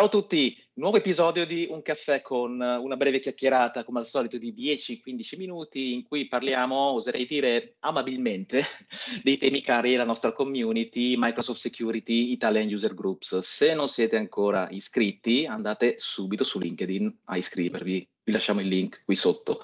Ciao 0.00 0.08
a 0.08 0.12
tutti, 0.12 0.56
nuovo 0.76 0.96
episodio 0.96 1.44
di 1.44 1.68
Un 1.70 1.82
caffè 1.82 2.22
con 2.22 2.58
una 2.58 2.96
breve 2.96 3.18
chiacchierata, 3.18 3.84
come 3.84 3.98
al 3.98 4.06
solito, 4.06 4.38
di 4.38 4.54
10-15 4.54 5.36
minuti 5.36 5.92
in 5.92 6.04
cui 6.04 6.26
parliamo, 6.26 6.74
oserei 6.92 7.26
dire 7.26 7.76
amabilmente, 7.80 8.64
dei 9.22 9.36
temi 9.36 9.60
cari 9.60 9.94
alla 9.94 10.04
nostra 10.04 10.32
community 10.32 11.16
Microsoft 11.18 11.60
Security 11.60 12.30
Italian 12.30 12.72
User 12.72 12.94
Groups. 12.94 13.40
Se 13.40 13.74
non 13.74 13.90
siete 13.90 14.16
ancora 14.16 14.68
iscritti, 14.70 15.44
andate 15.44 15.96
subito 15.98 16.44
su 16.44 16.58
LinkedIn 16.58 17.18
a 17.24 17.36
iscrivervi. 17.36 18.08
Vi 18.22 18.32
lasciamo 18.32 18.60
il 18.60 18.68
link 18.68 19.02
qui 19.04 19.16
sotto. 19.16 19.62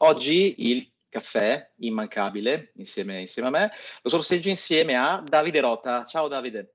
Oggi 0.00 0.56
il 0.58 0.92
caffè 1.08 1.72
immancabile 1.78 2.72
insieme, 2.74 3.22
insieme 3.22 3.48
a 3.48 3.50
me, 3.50 3.70
lo 4.02 4.10
sorseggio 4.10 4.50
insieme 4.50 4.94
a 4.94 5.24
Davide 5.26 5.60
Rota. 5.60 6.04
Ciao 6.04 6.28
Davide. 6.28 6.74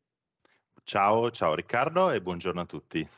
Ciao, 0.88 1.32
ciao 1.32 1.56
Riccardo 1.56 2.12
e 2.12 2.22
buongiorno 2.22 2.62
a 2.62 2.66
tutti. 2.68 3.10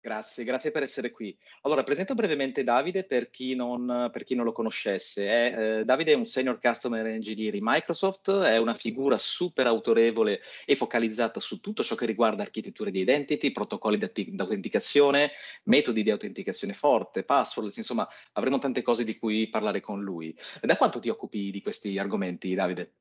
Grazie, 0.00 0.42
grazie 0.42 0.72
per 0.72 0.82
essere 0.82 1.12
qui. 1.12 1.36
Allora, 1.62 1.84
presento 1.84 2.14
brevemente 2.14 2.64
Davide 2.64 3.04
per 3.04 3.30
chi 3.30 3.54
non, 3.54 4.08
per 4.12 4.24
chi 4.24 4.34
non 4.34 4.44
lo 4.44 4.50
conoscesse. 4.50 5.26
È, 5.28 5.78
eh, 5.78 5.84
Davide 5.84 6.12
è 6.12 6.16
un 6.16 6.26
Senior 6.26 6.58
Customer 6.60 7.06
Engineer 7.06 7.54
in 7.54 7.62
Microsoft, 7.62 8.32
è 8.40 8.56
una 8.56 8.74
figura 8.74 9.18
super 9.18 9.68
autorevole 9.68 10.40
e 10.64 10.74
focalizzata 10.74 11.38
su 11.38 11.60
tutto 11.60 11.84
ciò 11.84 11.94
che 11.94 12.06
riguarda 12.06 12.42
architetture 12.42 12.90
di 12.90 13.00
identity, 13.00 13.52
protocolli 13.52 13.98
di 13.98 14.34
autenticazione, 14.36 15.30
metodi 15.64 16.02
di 16.02 16.10
autenticazione 16.10 16.74
forte, 16.74 17.22
password, 17.22 17.72
insomma, 17.76 18.08
avremo 18.32 18.58
tante 18.58 18.82
cose 18.82 19.04
di 19.04 19.16
cui 19.16 19.48
parlare 19.48 19.80
con 19.80 20.02
lui. 20.02 20.36
Da 20.60 20.76
quanto 20.76 20.98
ti 20.98 21.08
occupi 21.08 21.52
di 21.52 21.62
questi 21.62 21.98
argomenti, 21.98 22.52
Davide? 22.56 22.94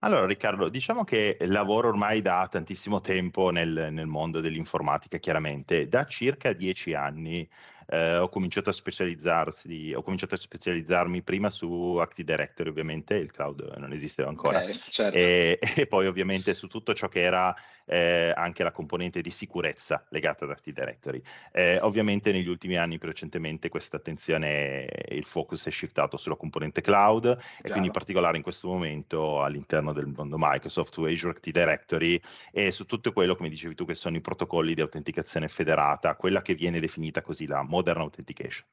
Allora 0.00 0.26
Riccardo, 0.26 0.68
diciamo 0.68 1.04
che 1.04 1.36
lavoro 1.40 1.88
ormai 1.88 2.20
da 2.22 2.46
tantissimo 2.50 3.00
tempo 3.00 3.50
nel, 3.50 3.88
nel 3.90 4.06
mondo 4.06 4.40
dell'informatica, 4.40 5.18
chiaramente, 5.18 5.88
da 5.88 6.04
circa 6.06 6.52
dieci 6.52 6.94
anni 6.94 7.48
eh, 7.86 8.18
ho, 8.18 8.28
cominciato 8.28 8.70
ho 8.70 10.02
cominciato 10.02 10.34
a 10.34 10.38
specializzarmi 10.38 11.22
prima 11.22 11.50
su 11.50 11.96
Active 12.00 12.32
Directory, 12.32 12.70
ovviamente, 12.70 13.14
il 13.14 13.30
cloud 13.30 13.74
non 13.76 13.92
esisteva 13.92 14.28
ancora, 14.28 14.62
okay, 14.62 14.72
certo. 14.72 15.16
e, 15.16 15.58
e, 15.76 15.86
poi 15.86 16.06
ovviamente 16.06 16.54
su 16.54 16.66
tutto 16.66 16.94
ciò 16.94 17.08
che 17.08 17.22
era 17.22 17.54
eh, 17.86 18.32
anche 18.34 18.62
la 18.62 18.72
componente 18.72 19.20
di 19.20 19.30
sicurezza 19.30 20.04
legata 20.10 20.44
ad 20.44 20.50
Active 20.50 20.80
Directory. 20.80 21.22
Eh, 21.52 21.78
ovviamente 21.80 22.32
negli 22.32 22.48
ultimi 22.48 22.76
anni, 22.76 22.98
più 22.98 23.08
recentemente, 23.08 23.68
questa 23.68 23.96
attenzione, 23.96 24.88
il 25.10 25.24
focus 25.24 25.66
è 25.66 25.70
shiftato 25.70 26.16
sulla 26.16 26.36
componente 26.36 26.80
cloud 26.80 27.22
Chiaro. 27.22 27.40
e 27.62 27.68
quindi 27.68 27.86
in 27.86 27.92
particolare 27.92 28.36
in 28.36 28.42
questo 28.42 28.68
momento 28.68 29.42
all'interno 29.42 29.92
del 29.92 30.06
mondo 30.06 30.36
Microsoft, 30.38 30.92
su 30.92 31.02
Azure 31.02 31.32
Active 31.32 31.60
Directory 31.60 32.20
e 32.50 32.70
su 32.70 32.84
tutto 32.84 33.12
quello, 33.12 33.36
come 33.36 33.48
dicevi 33.48 33.74
tu, 33.74 33.84
che 33.84 33.94
sono 33.94 34.16
i 34.16 34.20
protocolli 34.20 34.74
di 34.74 34.80
autenticazione 34.80 35.48
federata, 35.48 36.16
quella 36.16 36.42
che 36.42 36.54
viene 36.54 36.80
definita 36.80 37.22
così 37.22 37.46
la 37.46 37.62
Modern 37.76 38.00
Authentication. 38.00 38.66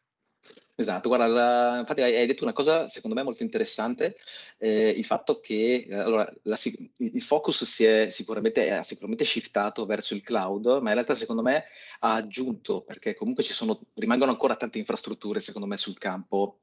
Esatto, 0.75 1.07
guarda, 1.07 1.27
la, 1.27 1.79
infatti 1.79 2.01
hai 2.01 2.25
detto 2.25 2.43
una 2.43 2.51
cosa 2.51 2.89
secondo 2.89 3.15
me 3.15 3.23
molto 3.23 3.43
interessante, 3.43 4.17
eh, 4.57 4.89
il 4.89 5.05
fatto 5.05 5.39
che 5.39 5.85
eh, 5.87 5.95
allora, 5.95 6.29
la, 6.43 6.57
il 6.97 7.21
focus 7.21 7.63
si 7.63 7.85
è 7.85 8.09
sicuramente, 8.09 8.71
ha 8.71 8.83
sicuramente 8.83 9.23
shiftato 9.23 9.85
verso 9.85 10.15
il 10.15 10.21
cloud, 10.21 10.65
ma 10.81 10.89
in 10.89 10.95
realtà 10.95 11.15
secondo 11.15 11.41
me 11.41 11.65
ha 11.99 12.13
aggiunto, 12.15 12.81
perché 12.81 13.13
comunque 13.13 13.43
ci 13.43 13.53
sono, 13.53 13.79
rimangono 13.93 14.31
ancora 14.31 14.55
tante 14.55 14.79
infrastrutture 14.79 15.39
secondo 15.39 15.67
me 15.67 15.77
sul 15.77 15.97
campo 15.97 16.59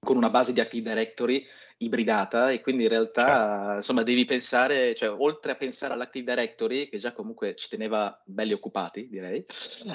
con 0.00 0.16
una 0.16 0.30
base 0.30 0.52
di 0.54 0.60
Active 0.60 0.88
Directory 0.88 1.46
ibridata 1.82 2.50
e 2.50 2.60
quindi 2.60 2.82
in 2.84 2.88
realtà 2.90 3.24
certo. 3.26 3.76
insomma 3.76 4.02
devi 4.02 4.24
pensare, 4.24 4.94
cioè 4.94 5.10
oltre 5.10 5.52
a 5.52 5.54
pensare 5.54 5.94
all'Active 5.94 6.34
Directory 6.34 6.88
che 6.88 6.98
già 6.98 7.12
comunque 7.12 7.54
ci 7.54 7.68
teneva 7.68 8.20
belli 8.24 8.52
occupati 8.52 9.08
direi, 9.08 9.44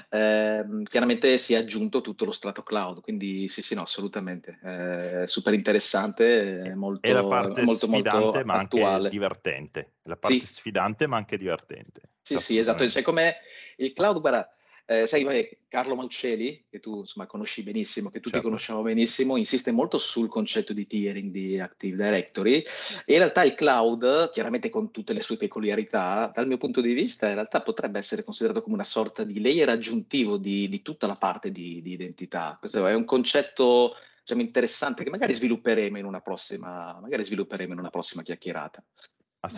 ehm, 0.10 0.84
chiaramente 0.84 1.38
si 1.38 1.54
è 1.54 1.58
aggiunto 1.58 2.02
tutto 2.02 2.26
lo 2.26 2.32
strato 2.32 2.64
cloud, 2.64 3.02
quindi 3.02 3.48
sì 3.50 3.62
sì 3.62 3.76
no 3.76 3.82
assolutamente, 3.82 4.60
eh, 4.64 5.28
super 5.28 5.54
interessante, 5.54 6.74
molto, 6.76 7.08
è 7.08 7.14
la 7.14 7.26
parte 7.26 7.64
molto, 7.64 7.88
sfidante 7.88 8.20
molto 8.20 8.44
ma 8.46 8.54
attuale. 8.60 8.96
anche 8.98 9.10
divertente, 9.10 9.92
la 10.04 10.18
parte 10.18 10.40
sì. 10.40 10.46
sfidante 10.48 11.08
ma 11.08 11.18
anche 11.18 11.38
divertente. 11.38 12.02
Sì 12.22 12.38
sì 12.40 12.58
esatto, 12.58 12.88
cioè 12.90 13.04
come 13.04 13.38
il 13.78 13.94
cloud 13.94 14.20
guarda 14.20 14.55
eh, 14.88 15.08
sai, 15.08 15.24
vabbè, 15.24 15.58
Carlo 15.68 15.96
Mauceli, 15.96 16.66
che 16.70 16.80
tu 16.80 17.00
insomma, 17.00 17.26
conosci 17.26 17.64
benissimo, 17.64 18.10
che 18.10 18.20
tutti 18.20 18.36
certo. 18.36 18.48
conosciamo 18.48 18.84
benissimo, 18.84 19.36
insiste 19.36 19.72
molto 19.72 19.98
sul 19.98 20.30
concetto 20.30 20.74
di 20.74 20.86
tiering 20.86 21.32
di 21.32 21.60
Active 21.60 21.96
Directory 21.96 22.64
e 23.04 23.14
in 23.14 23.18
realtà 23.18 23.44
il 23.44 23.56
cloud, 23.56 24.30
chiaramente 24.30 24.70
con 24.70 24.92
tutte 24.92 25.14
le 25.14 25.22
sue 25.22 25.38
peculiarità, 25.38 26.32
dal 26.34 26.46
mio 26.46 26.58
punto 26.58 26.82
di 26.82 26.94
vista 26.94 27.28
in 27.28 27.34
realtà 27.34 27.62
potrebbe 27.62 27.98
essere 27.98 28.24
considerato 28.24 28.62
come 28.62 28.76
una 28.76 28.84
sorta 28.84 29.24
di 29.24 29.42
layer 29.42 29.70
aggiuntivo 29.70 30.38
di, 30.38 30.70
di 30.70 30.82
tutta 30.84 31.08
la 31.08 31.16
parte 31.16 31.52
di, 31.52 31.82
di, 31.82 31.94
identità. 31.94 32.56
Questo 32.60 32.86
è 32.86 32.94
un 32.94 33.06
concetto 33.06 33.96
diciamo, 34.22 34.42
interessante 34.42 35.04
che 35.04 35.10
magari 35.10 35.34
svilupperemo 35.34 35.98
in 35.98 36.06
una 36.06 36.22
prossima, 36.22 37.00
magari 37.02 37.24
svilupperemo 37.24 37.74
in 37.74 37.80
una 37.80 37.90
prossima 37.90 38.22
chiacchierata. 38.22 38.84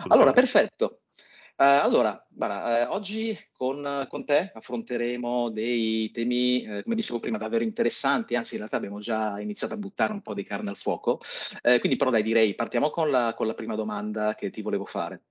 Allora, 0.08 0.32
perfetto. 0.32 1.00
Uh, 1.60 1.82
allora, 1.82 2.24
guarda, 2.30 2.86
uh, 2.88 2.94
oggi 2.94 3.36
con, 3.50 4.06
con, 4.08 4.24
te 4.24 4.52
affronteremo 4.54 5.50
dei 5.50 6.08
temi, 6.12 6.62
eh, 6.62 6.84
come 6.84 6.94
dicevo 6.94 7.18
prima, 7.18 7.36
davvero 7.36 7.64
interessanti, 7.64 8.36
anzi 8.36 8.52
in 8.52 8.58
realtà 8.60 8.76
abbiamo 8.76 9.00
già 9.00 9.40
iniziato 9.40 9.74
a 9.74 9.76
buttare 9.76 10.12
un 10.12 10.22
po' 10.22 10.34
di 10.34 10.44
carne 10.44 10.70
al 10.70 10.76
fuoco, 10.76 11.20
eh, 11.62 11.80
quindi 11.80 11.98
però 11.98 12.10
dai 12.10 12.22
direi 12.22 12.54
partiamo 12.54 12.90
con 12.90 13.10
la, 13.10 13.34
con 13.36 13.48
la 13.48 13.54
prima 13.54 13.74
domanda 13.74 14.36
che 14.36 14.50
ti 14.50 14.62
volevo 14.62 14.84
fare. 14.84 15.22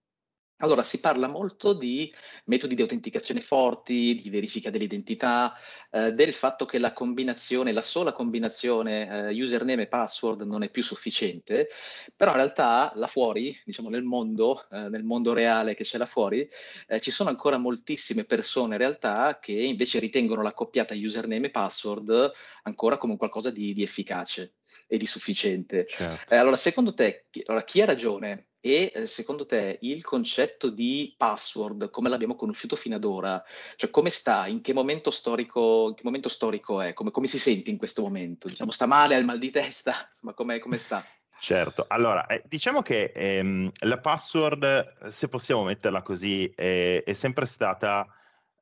Allora, 0.60 0.82
si 0.82 1.00
parla 1.00 1.28
molto 1.28 1.74
di 1.74 2.12
metodi 2.46 2.74
di 2.74 2.82
autenticazione 2.82 3.42
forti, 3.42 4.16
di 4.16 4.30
verifica 4.32 4.72
dell'identità, 4.72 5.54
eh, 5.92 6.14
del 6.14 6.34
fatto 6.34 6.66
che 6.66 6.80
la 6.80 6.94
combinazione, 6.94 7.72
la 7.72 7.84
sola 7.84 8.12
combinazione 8.12 9.30
eh, 9.30 9.42
username 9.42 9.84
e 9.84 9.88
password 9.88 10.42
non 10.42 10.64
è 10.64 10.70
più 10.70 10.82
sufficiente, 10.82 11.70
però 12.16 12.32
in 12.32 12.38
realtà 12.38 12.92
là 12.96 13.06
fuori, 13.06 13.56
diciamo 13.64 13.90
nel 13.90 14.02
mondo, 14.02 14.68
eh, 14.72 14.90
nel 14.90 15.04
mondo 15.04 15.34
reale 15.34 15.76
che 15.76 15.84
c'è 15.84 16.00
là 16.00 16.08
fuori, 16.08 16.50
eh, 16.88 17.00
ci 17.00 17.12
sono 17.12 17.30
ancora 17.30 17.58
moltissime 17.60 18.24
persone 18.24 18.74
in 18.74 18.80
realtà 18.80 19.38
che 19.40 19.52
invece 19.52 20.00
ritengono 20.00 20.42
la 20.42 20.54
coppiata 20.54 20.96
username 20.96 21.48
e 21.48 21.52
password 21.52 22.32
ancora 22.64 22.98
come 22.98 23.16
qualcosa 23.16 23.52
di, 23.52 23.76
di 23.76 23.84
efficace 23.84 24.56
e 24.88 24.98
di 24.98 25.06
sufficiente. 25.06 25.86
Certo. 25.88 26.34
Eh, 26.34 26.38
allora, 26.38 26.56
secondo 26.56 26.94
te, 26.94 27.28
chi, 27.30 27.44
allora, 27.46 27.64
chi 27.64 27.82
ha 27.82 27.86
ragione? 27.86 28.48
E 28.68 28.92
eh, 28.94 29.06
secondo 29.06 29.46
te 29.46 29.78
il 29.84 30.04
concetto 30.04 30.70
di 30.70 31.14
password, 31.16 31.90
come 31.90 32.10
l'abbiamo 32.10 32.36
conosciuto 32.36 32.76
fino 32.76 32.98
ad 32.98 33.06
ora, 33.06 33.42
cioè 33.78 33.90
come 33.90 34.10
sta, 34.10 34.46
in 34.48 34.60
che 34.60 34.74
momento 34.74 35.10
storico, 35.10 35.94
che 35.96 36.02
momento 36.04 36.28
storico 36.28 36.82
è, 36.82 36.92
come, 36.92 37.12
come 37.12 37.28
si 37.28 37.40
sente 37.40 37.70
in 37.70 37.78
questo 37.78 38.02
momento? 38.02 38.50
Diciamo, 38.50 38.72
sta 38.72 38.86
male, 38.86 39.16
ha 39.16 39.20
il 39.20 39.24
mal 39.26 39.40
di 39.40 39.52
testa? 39.52 40.08
Insomma, 40.12 40.34
come, 40.34 40.60
come 40.60 40.78
sta? 40.78 41.02
Certo, 41.40 41.86
allora 41.88 42.26
eh, 42.26 42.42
diciamo 42.46 42.82
che 42.82 43.14
ehm, 43.16 43.72
la 43.82 44.00
password, 44.00 45.08
se 45.08 45.30
possiamo 45.30 45.64
metterla 45.64 46.02
così, 46.02 46.52
è, 46.54 47.04
è 47.06 47.14
sempre 47.14 47.46
stata 47.46 48.06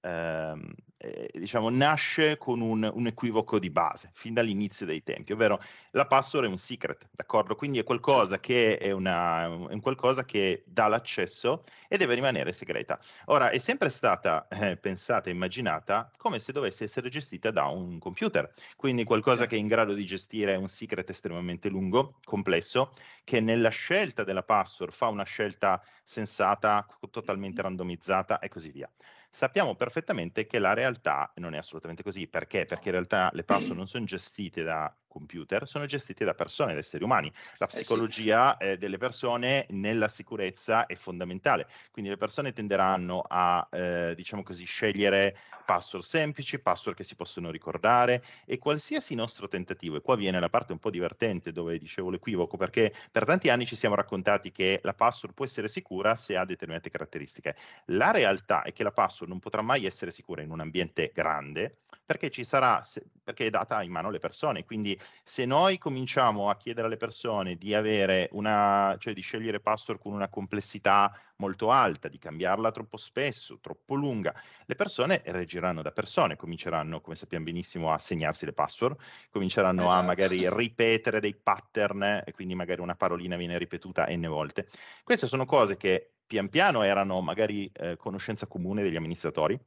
ehm, 0.02 0.72
eh, 1.06 1.30
diciamo, 1.34 1.70
nasce 1.70 2.38
con 2.38 2.62
un, 2.62 2.90
un, 2.92 3.08
equivoco 3.08 3.60
di 3.60 3.70
base, 3.70 4.10
fin 4.14 4.34
dall'inizio 4.34 4.86
dei 4.86 5.04
tempi, 5.04 5.34
ovvero 5.34 5.62
la 5.92 6.08
password 6.08 6.48
è 6.48 6.50
un 6.50 6.58
secret, 6.58 7.08
d'accordo? 7.12 7.56
Quindi 7.56 7.80
è 7.80 7.84
qualcosa 7.84 8.40
che 8.40 8.78
è, 8.78 8.92
una, 8.92 9.44
è 9.44 9.74
un 9.74 9.82
qualcosa 9.82 10.26
che 10.26 10.64
dà 10.66 10.88
l'accesso 10.88 11.64
e 11.88 11.98
deve 11.98 12.16
rimanere 12.16 12.54
segreta. 12.54 13.00
Ora, 13.26 13.50
è 13.50 13.58
sempre 13.60 13.90
stata 13.90 14.48
eh, 14.48 14.78
pensata 14.78 15.30
e 15.30 15.34
immaginata 15.34 16.10
come 16.18 16.40
se 16.40 16.52
dovesse 16.52 16.86
essere 16.86 17.10
gestita 17.10 17.52
da 17.52 17.66
un 17.66 18.00
computer, 18.00 18.52
quindi 18.76 19.04
qualcosa 19.04 19.46
che 19.46 19.56
è 19.56 19.60
in 19.60 19.68
grado 19.68 19.94
di 19.94 20.06
gestire 20.06 20.56
un 20.56 20.68
secret 20.68 21.10
estremamente 21.10 21.70
lungo, 21.70 22.20
complesso, 22.24 22.94
che 23.24 23.40
nella 23.40 23.70
scelta 23.70 24.24
della 24.24 24.44
password 24.44 24.92
fa 24.92 25.08
una 25.08 25.24
scelta 25.24 25.84
sensata, 26.04 26.86
totalmente 27.12 27.62
randomizzata 27.62 28.40
e 28.40 28.50
così 28.50 28.70
via. 28.72 28.90
Sappiamo 29.36 29.76
perfettamente 29.76 30.48
che 30.48 30.60
la 30.60 30.74
realtà 30.74 31.34
non 31.36 31.54
è 31.54 31.58
assolutamente 31.58 32.04
così. 32.04 32.26
Perché? 32.26 32.66
Perché 32.66 32.88
in 32.88 32.94
realtà 32.94 33.30
le 33.34 33.44
password 33.44 33.78
non 33.78 33.90
sono 33.90 34.06
gestite 34.06 34.64
da 34.64 34.98
computer 35.16 35.66
sono 35.66 35.86
gestiti 35.86 36.26
da 36.26 36.34
persone, 36.34 36.74
da 36.74 36.80
esseri 36.80 37.06
umani. 37.06 37.32
La 37.58 37.68
psicologia 37.68 38.58
eh 38.58 38.66
sì. 38.66 38.72
eh, 38.72 38.78
delle 38.78 38.98
persone 38.98 39.66
nella 39.70 40.10
sicurezza 40.10 40.86
è 40.88 40.96
fondamentale, 40.96 41.68
quindi 41.92 42.12
le 42.12 42.18
persone 42.18 42.52
tenderanno 42.52 43.24
a, 43.26 43.66
eh, 43.72 44.14
diciamo 44.14 44.44
così, 44.44 44.66
scegliere 44.66 45.38
password 45.66 46.06
semplici, 46.06 46.60
password 46.60 46.98
che 46.98 47.04
si 47.04 47.16
possono 47.16 47.50
ricordare 47.50 48.24
e 48.46 48.58
qualsiasi 48.58 49.16
nostro 49.16 49.48
tentativo, 49.48 49.96
e 49.96 50.02
qua 50.02 50.16
viene 50.16 50.40
la 50.40 50.50
parte 50.50 50.74
un 50.74 50.80
po' 50.80 50.92
divertente 50.92 51.52
dove 51.52 51.78
dicevo 51.78 52.10
l'equivoco, 52.10 52.58
perché 52.58 52.94
per 53.10 53.26
tanti 53.26 53.50
anni 53.50 53.66
ci 53.66 53.76
siamo 53.76 53.96
raccontati 53.96 54.52
che 54.52 54.80
la 54.84 54.94
password 54.94 55.34
può 55.34 55.46
essere 55.46 55.70
sicura 55.70 56.16
se 56.16 56.36
ha 56.36 56.46
determinate 56.46 56.90
caratteristiche. 56.90 57.56
La 57.86 58.12
realtà 58.12 58.64
è 58.64 58.74
che 58.74 58.84
la 58.84 58.92
password 58.92 59.32
non 59.32 59.40
potrà 59.40 59.62
mai 59.62 59.86
essere 59.86 60.12
sicura 60.12 60.42
in 60.42 60.52
un 60.52 60.60
ambiente 60.60 61.12
grande, 61.14 61.78
perché 62.06 62.30
ci 62.30 62.44
sarà, 62.44 62.84
perché 63.24 63.48
è 63.48 63.50
data 63.50 63.82
in 63.82 63.92
mano 63.92 64.10
alle 64.10 64.20
persone. 64.20 64.64
Quindi 64.64 65.00
se 65.24 65.46
noi 65.46 65.78
cominciamo 65.78 66.50
a 66.50 66.56
chiedere 66.56 66.88
alle 66.88 66.98
persone 66.98 67.56
di 67.56 67.74
avere 67.74 68.30
una, 68.34 68.96
cioè 69.00 69.14
di 69.14 69.22
scegliere 69.22 69.60
password 69.60 70.00
con 70.00 70.14
una 70.14 70.30
complessità 70.30 71.18
molto 71.38 71.72
alta, 71.72 72.08
di 72.08 72.20
cambiarla 72.20 72.72
troppo 72.72 72.98
spesso, 72.98 73.60
troppo 73.60 73.96
lunga, 73.96 74.34
le 74.66 74.76
persone 74.76 75.22
reagiranno 75.26 75.82
da 75.82 75.92
persone, 75.92 76.36
cominceranno, 76.36 77.02
come 77.02 77.16
sappiamo 77.16 77.46
benissimo, 77.46 77.92
a 77.92 77.98
segnarsi 77.98 78.46
le 78.46 78.54
password, 78.54 78.98
cominceranno 79.32 79.84
esatto. 79.84 80.00
a 80.00 80.04
magari 80.04 80.48
ripetere 80.50 81.20
dei 81.20 81.36
pattern 81.36 82.22
e 82.24 82.32
quindi 82.34 82.54
magari 82.54 82.82
una 82.82 82.96
parolina 82.96 83.36
viene 83.36 83.58
ripetuta 83.58 84.06
n 84.10 84.28
volte. 84.28 84.68
Queste 85.04 85.26
sono 85.26 85.46
cose 85.46 85.76
che 85.76 86.12
pian 86.26 86.50
piano 86.50 86.84
erano 86.84 87.22
magari 87.22 87.70
eh, 87.74 87.98
conoscenza 87.98 88.48
comune 88.48 88.84
degli 88.84 88.96
amministratori, 88.96 89.60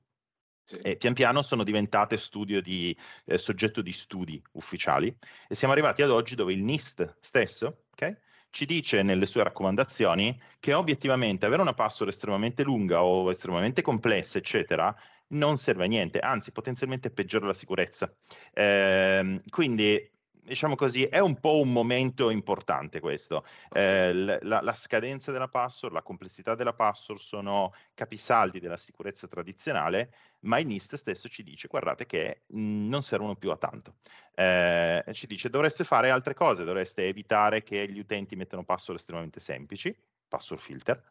E 0.82 0.96
pian 0.96 1.14
piano 1.14 1.42
sono 1.42 1.64
diventate 1.64 2.18
di, 2.60 2.96
eh, 3.24 3.38
soggetto 3.38 3.80
di 3.80 3.92
studi 3.92 4.42
ufficiali 4.52 5.14
e 5.48 5.54
siamo 5.54 5.72
arrivati 5.72 6.02
ad 6.02 6.10
oggi 6.10 6.34
dove 6.34 6.52
il 6.52 6.62
NIST 6.62 7.16
stesso 7.20 7.84
okay, 7.92 8.16
ci 8.50 8.64
dice 8.64 9.02
nelle 9.02 9.26
sue 9.26 9.42
raccomandazioni 9.42 10.40
che 10.58 10.72
obiettivamente 10.72 11.46
avere 11.46 11.62
una 11.62 11.74
password 11.74 12.12
estremamente 12.12 12.62
lunga 12.62 13.02
o 13.02 13.30
estremamente 13.30 13.82
complessa, 13.82 14.38
eccetera, 14.38 14.94
non 15.28 15.58
serve 15.58 15.84
a 15.84 15.88
niente, 15.88 16.18
anzi 16.18 16.52
potenzialmente 16.52 17.10
peggiora 17.10 17.46
la 17.46 17.54
sicurezza. 17.54 18.12
Eh, 18.52 19.40
quindi 19.48 20.10
diciamo 20.48 20.74
così, 20.74 21.04
è 21.04 21.20
un 21.20 21.38
po' 21.38 21.60
un 21.60 21.70
momento 21.70 22.30
importante 22.30 22.98
questo. 22.98 23.44
Eh, 23.70 24.12
la, 24.12 24.60
la, 24.60 24.74
scadenza 24.74 25.30
della 25.30 25.48
password, 25.48 25.94
la 25.94 26.02
complessità 26.02 26.54
della 26.54 26.72
password 26.72 27.20
sono 27.20 27.72
capisaldi 27.94 28.58
della 28.58 28.76
sicurezza 28.76 29.28
tradizionale, 29.28 30.12
ma 30.40 30.58
il 30.58 30.66
NIST 30.66 30.96
stesso 30.96 31.28
ci 31.28 31.42
dice, 31.42 31.68
guardate 31.68 32.06
che 32.06 32.42
mh, 32.46 32.60
mhmm, 32.60 32.88
non 32.88 33.02
servono 33.02 33.36
più 33.36 33.50
a 33.50 33.56
tanto. 33.56 33.96
Eh, 34.34 35.04
ci 35.12 35.26
dice, 35.26 35.50
dovreste 35.50 35.84
fare 35.84 36.10
altre 36.10 36.34
cose, 36.34 36.64
dovreste 36.64 37.06
evitare 37.06 37.62
che 37.62 37.88
gli 37.88 37.98
utenti 37.98 38.34
mettano 38.34 38.64
password 38.64 38.98
estremamente 38.98 39.40
semplici, 39.40 39.96
password 40.26 40.62
filter, 40.62 41.02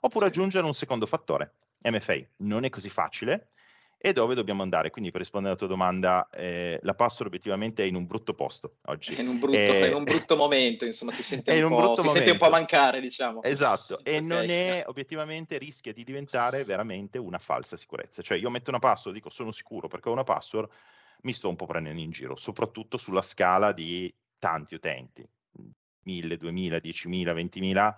oppure 0.00 0.26
sì. 0.26 0.32
aggiungere 0.32 0.66
un 0.66 0.74
secondo 0.74 1.06
fattore, 1.06 1.54
MFA. 1.82 2.18
Non 2.38 2.64
è 2.64 2.70
così 2.70 2.88
facile, 2.88 3.50
e 4.06 4.12
dove 4.12 4.36
dobbiamo 4.36 4.62
andare. 4.62 4.90
Quindi 4.90 5.10
per 5.10 5.20
rispondere 5.20 5.54
alla 5.54 5.58
tua 5.58 5.74
domanda, 5.74 6.28
eh, 6.30 6.78
la 6.82 6.94
password 6.94 7.26
obiettivamente 7.26 7.82
è 7.82 7.86
in 7.86 7.96
un 7.96 8.06
brutto 8.06 8.34
posto 8.34 8.76
oggi. 8.84 9.16
È 9.16 9.20
in 9.20 9.26
un 9.26 9.40
brutto, 9.40 9.56
eh, 9.56 9.88
in 9.88 9.94
un 9.94 10.04
brutto 10.04 10.36
momento, 10.36 10.84
insomma, 10.84 11.10
si, 11.10 11.24
sente 11.24 11.50
un, 11.60 11.72
un, 11.72 11.82
po', 11.82 12.00
si 12.00 12.08
sente 12.10 12.30
un 12.30 12.38
po' 12.38 12.48
mancare, 12.48 13.00
diciamo. 13.00 13.42
Esatto, 13.42 13.98
e 14.04 14.18
okay. 14.18 14.20
non 14.20 14.48
è, 14.48 14.84
obiettivamente 14.86 15.58
rischia 15.58 15.92
di 15.92 16.04
diventare 16.04 16.62
veramente 16.62 17.18
una 17.18 17.38
falsa 17.38 17.76
sicurezza. 17.76 18.22
Cioè 18.22 18.38
io 18.38 18.48
metto 18.48 18.70
una 18.70 18.78
password, 18.78 19.16
dico 19.16 19.28
sono 19.28 19.50
sicuro 19.50 19.88
perché 19.88 20.08
ho 20.08 20.12
una 20.12 20.22
password, 20.22 20.70
mi 21.22 21.32
sto 21.32 21.48
un 21.48 21.56
po' 21.56 21.66
prendendo 21.66 22.00
in 22.00 22.12
giro, 22.12 22.36
soprattutto 22.36 22.98
sulla 22.98 23.22
scala 23.22 23.72
di 23.72 24.14
tanti 24.38 24.76
utenti, 24.76 25.28
1000, 26.04 26.36
2000, 26.36 26.76
10.000, 26.76 27.34
20.000 27.34 27.94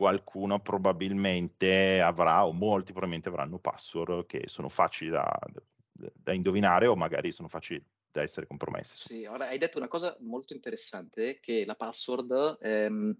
qualcuno 0.00 0.60
probabilmente 0.60 2.00
avrà, 2.00 2.46
o 2.46 2.52
molti 2.52 2.92
probabilmente 2.92 3.28
avranno 3.28 3.58
password 3.58 4.24
che 4.24 4.44
sono 4.46 4.70
facili 4.70 5.10
da, 5.10 5.30
da 5.92 6.32
indovinare 6.32 6.86
o 6.86 6.96
magari 6.96 7.32
sono 7.32 7.48
facili 7.48 7.84
da 8.10 8.22
essere 8.22 8.46
compromesse. 8.46 8.94
Sì, 8.96 9.26
ora 9.26 9.48
hai 9.48 9.58
detto 9.58 9.76
una 9.76 9.88
cosa 9.88 10.16
molto 10.20 10.54
interessante, 10.54 11.38
che 11.38 11.66
la 11.66 11.74
password, 11.74 12.56
ehm, 12.62 13.14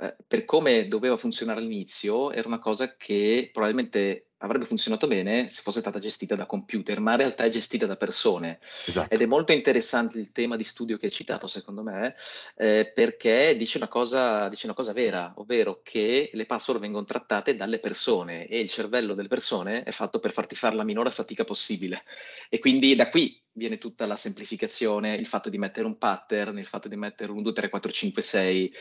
eh, 0.00 0.16
per 0.26 0.44
come 0.44 0.88
doveva 0.88 1.16
funzionare 1.16 1.60
all'inizio, 1.60 2.32
era 2.32 2.48
una 2.48 2.58
cosa 2.58 2.96
che 2.96 3.50
probabilmente 3.52 4.30
avrebbe 4.42 4.64
funzionato 4.64 5.06
bene 5.06 5.50
se 5.50 5.60
fosse 5.62 5.80
stata 5.80 5.98
gestita 5.98 6.34
da 6.34 6.46
computer, 6.46 7.00
ma 7.00 7.12
in 7.12 7.18
realtà 7.18 7.44
è 7.44 7.50
gestita 7.50 7.86
da 7.86 7.96
persone. 7.96 8.60
Esatto. 8.86 9.12
Ed 9.12 9.20
è 9.20 9.26
molto 9.26 9.52
interessante 9.52 10.18
il 10.18 10.32
tema 10.32 10.56
di 10.56 10.64
studio 10.64 10.96
che 10.96 11.06
hai 11.06 11.12
citato, 11.12 11.46
secondo 11.46 11.82
me, 11.82 12.14
eh, 12.56 12.90
perché 12.94 13.54
dice 13.56 13.76
una, 13.76 13.88
cosa, 13.88 14.48
dice 14.48 14.66
una 14.66 14.74
cosa 14.74 14.92
vera, 14.92 15.32
ovvero 15.36 15.80
che 15.82 16.30
le 16.32 16.46
password 16.46 16.80
vengono 16.80 17.04
trattate 17.04 17.54
dalle 17.54 17.80
persone 17.80 18.46
e 18.46 18.60
il 18.60 18.70
cervello 18.70 19.14
delle 19.14 19.28
persone 19.28 19.82
è 19.82 19.90
fatto 19.90 20.18
per 20.18 20.32
farti 20.32 20.54
fare 20.54 20.76
la 20.76 20.84
minore 20.84 21.10
fatica 21.10 21.44
possibile. 21.44 22.04
E 22.48 22.58
quindi 22.58 22.94
da 22.94 23.10
qui 23.10 23.38
viene 23.52 23.78
tutta 23.78 24.06
la 24.06 24.16
semplificazione, 24.16 25.14
il 25.14 25.26
fatto 25.26 25.50
di 25.50 25.58
mettere 25.58 25.86
un 25.86 25.98
pattern, 25.98 26.58
il 26.58 26.66
fatto 26.66 26.88
di 26.88 26.96
mettere 26.96 27.30
un 27.30 27.38
1, 27.38 27.44
2, 27.44 27.52
3, 27.52 27.68
4, 27.68 27.92
5, 27.92 28.22
6. 28.22 28.74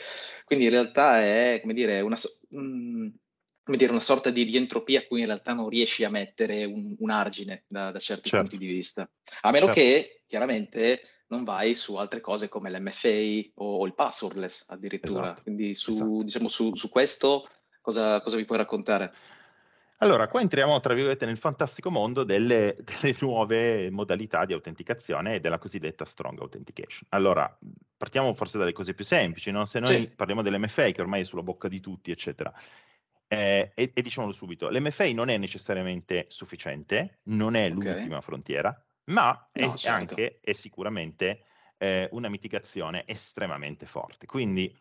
Quindi 0.46 0.66
in 0.66 0.72
realtà 0.72 1.09
è, 1.18 1.60
come 1.62 1.74
dire, 1.74 2.02
una... 2.02 2.18
Mh, 2.50 3.08
come 3.70 3.78
dire, 3.78 3.92
una 3.92 4.02
sorta 4.02 4.32
di, 4.32 4.46
di, 4.46 4.58
entropia 4.58 4.98
a 4.98 5.06
cui 5.06 5.20
in 5.20 5.28
realtà 5.28 5.54
non 5.54 5.70
riesci 5.70 6.04
a 6.04 6.10
mettere 6.10 6.66
un, 6.66 6.96
un 6.98 7.10
argine 7.12 7.66
da, 7.68 7.92
da 7.92 8.00
certi 8.00 8.30
certo. 8.30 8.48
punti 8.48 8.66
di 8.66 8.72
vista. 8.72 9.08
A 9.42 9.52
meno 9.52 9.66
certo. 9.66 9.80
che, 9.80 10.24
chiaramente, 10.26 11.02
non 11.28 11.44
vai 11.44 11.76
su 11.76 11.96
altre 11.96 12.20
cose 12.20 12.50
come 12.50 12.72
l'MFA 12.72 13.52
o, 13.56 13.78
o 13.78 13.86
il 13.86 13.94
passwordless 13.94 14.66
addirittura. 14.70 15.26
Esatto. 15.26 15.42
Quindi 15.44 15.76
su, 15.76 15.92
esatto. 15.92 16.24
diciamo, 16.24 16.48
su, 16.48 16.74
su 16.74 16.90
questo 16.90 17.48
cosa, 17.80 18.22
cosa 18.22 18.38
vi 18.38 18.46
puoi 18.46 18.58
raccontare? 18.58 19.14
Allora, 20.02 20.28
qua 20.28 20.40
entriamo, 20.40 20.80
tra 20.80 20.94
virgolette, 20.94 21.26
nel 21.26 21.38
fantastico 21.38 21.92
mondo 21.92 22.24
delle, 22.24 22.76
delle, 22.84 23.16
nuove 23.20 23.90
modalità 23.92 24.46
di 24.46 24.54
autenticazione 24.54 25.36
e 25.36 25.40
della 25.40 25.58
cosiddetta 25.58 26.06
strong 26.06 26.40
authentication. 26.40 27.08
Allora, 27.10 27.58
partiamo 27.98 28.34
forse 28.34 28.58
dalle 28.58 28.72
cose 28.72 28.94
più 28.94 29.04
semplici, 29.04 29.52
no? 29.52 29.66
Se 29.66 29.80
noi 29.80 29.96
sì. 29.96 30.10
parliamo 30.10 30.42
dell'MFA, 30.42 30.92
che 30.92 31.02
ormai 31.02 31.22
è 31.22 31.26
sulla 31.26 31.44
bocca 31.44 31.68
di 31.68 31.82
tutti, 31.82 32.12
eccetera, 32.12 32.54
eh, 33.28 33.72
e, 33.76 33.92
e, 33.94 34.02
diciamolo 34.02 34.34
subito, 34.34 34.70
l'MFA 34.70 35.12
non 35.12 35.30
è 35.30 35.38
necessariamente 35.38 36.26
sufficiente, 36.30 37.20
non 37.24 37.56
è 37.56 37.72
okay. 37.72 37.74
l'ultima 37.74 38.22
frontiera, 38.22 38.86
ma 39.06 39.50
è, 39.52 39.66
no, 39.66 39.76
certo. 39.76 39.98
anche 39.98 40.40
e 40.42 40.54
sicuramente 40.54 41.44
eh, 41.78 42.08
una 42.14 42.30
mitigazione 42.30 43.04
estremamente 43.06 43.86
forte. 43.86 44.26
Quindi 44.26 44.74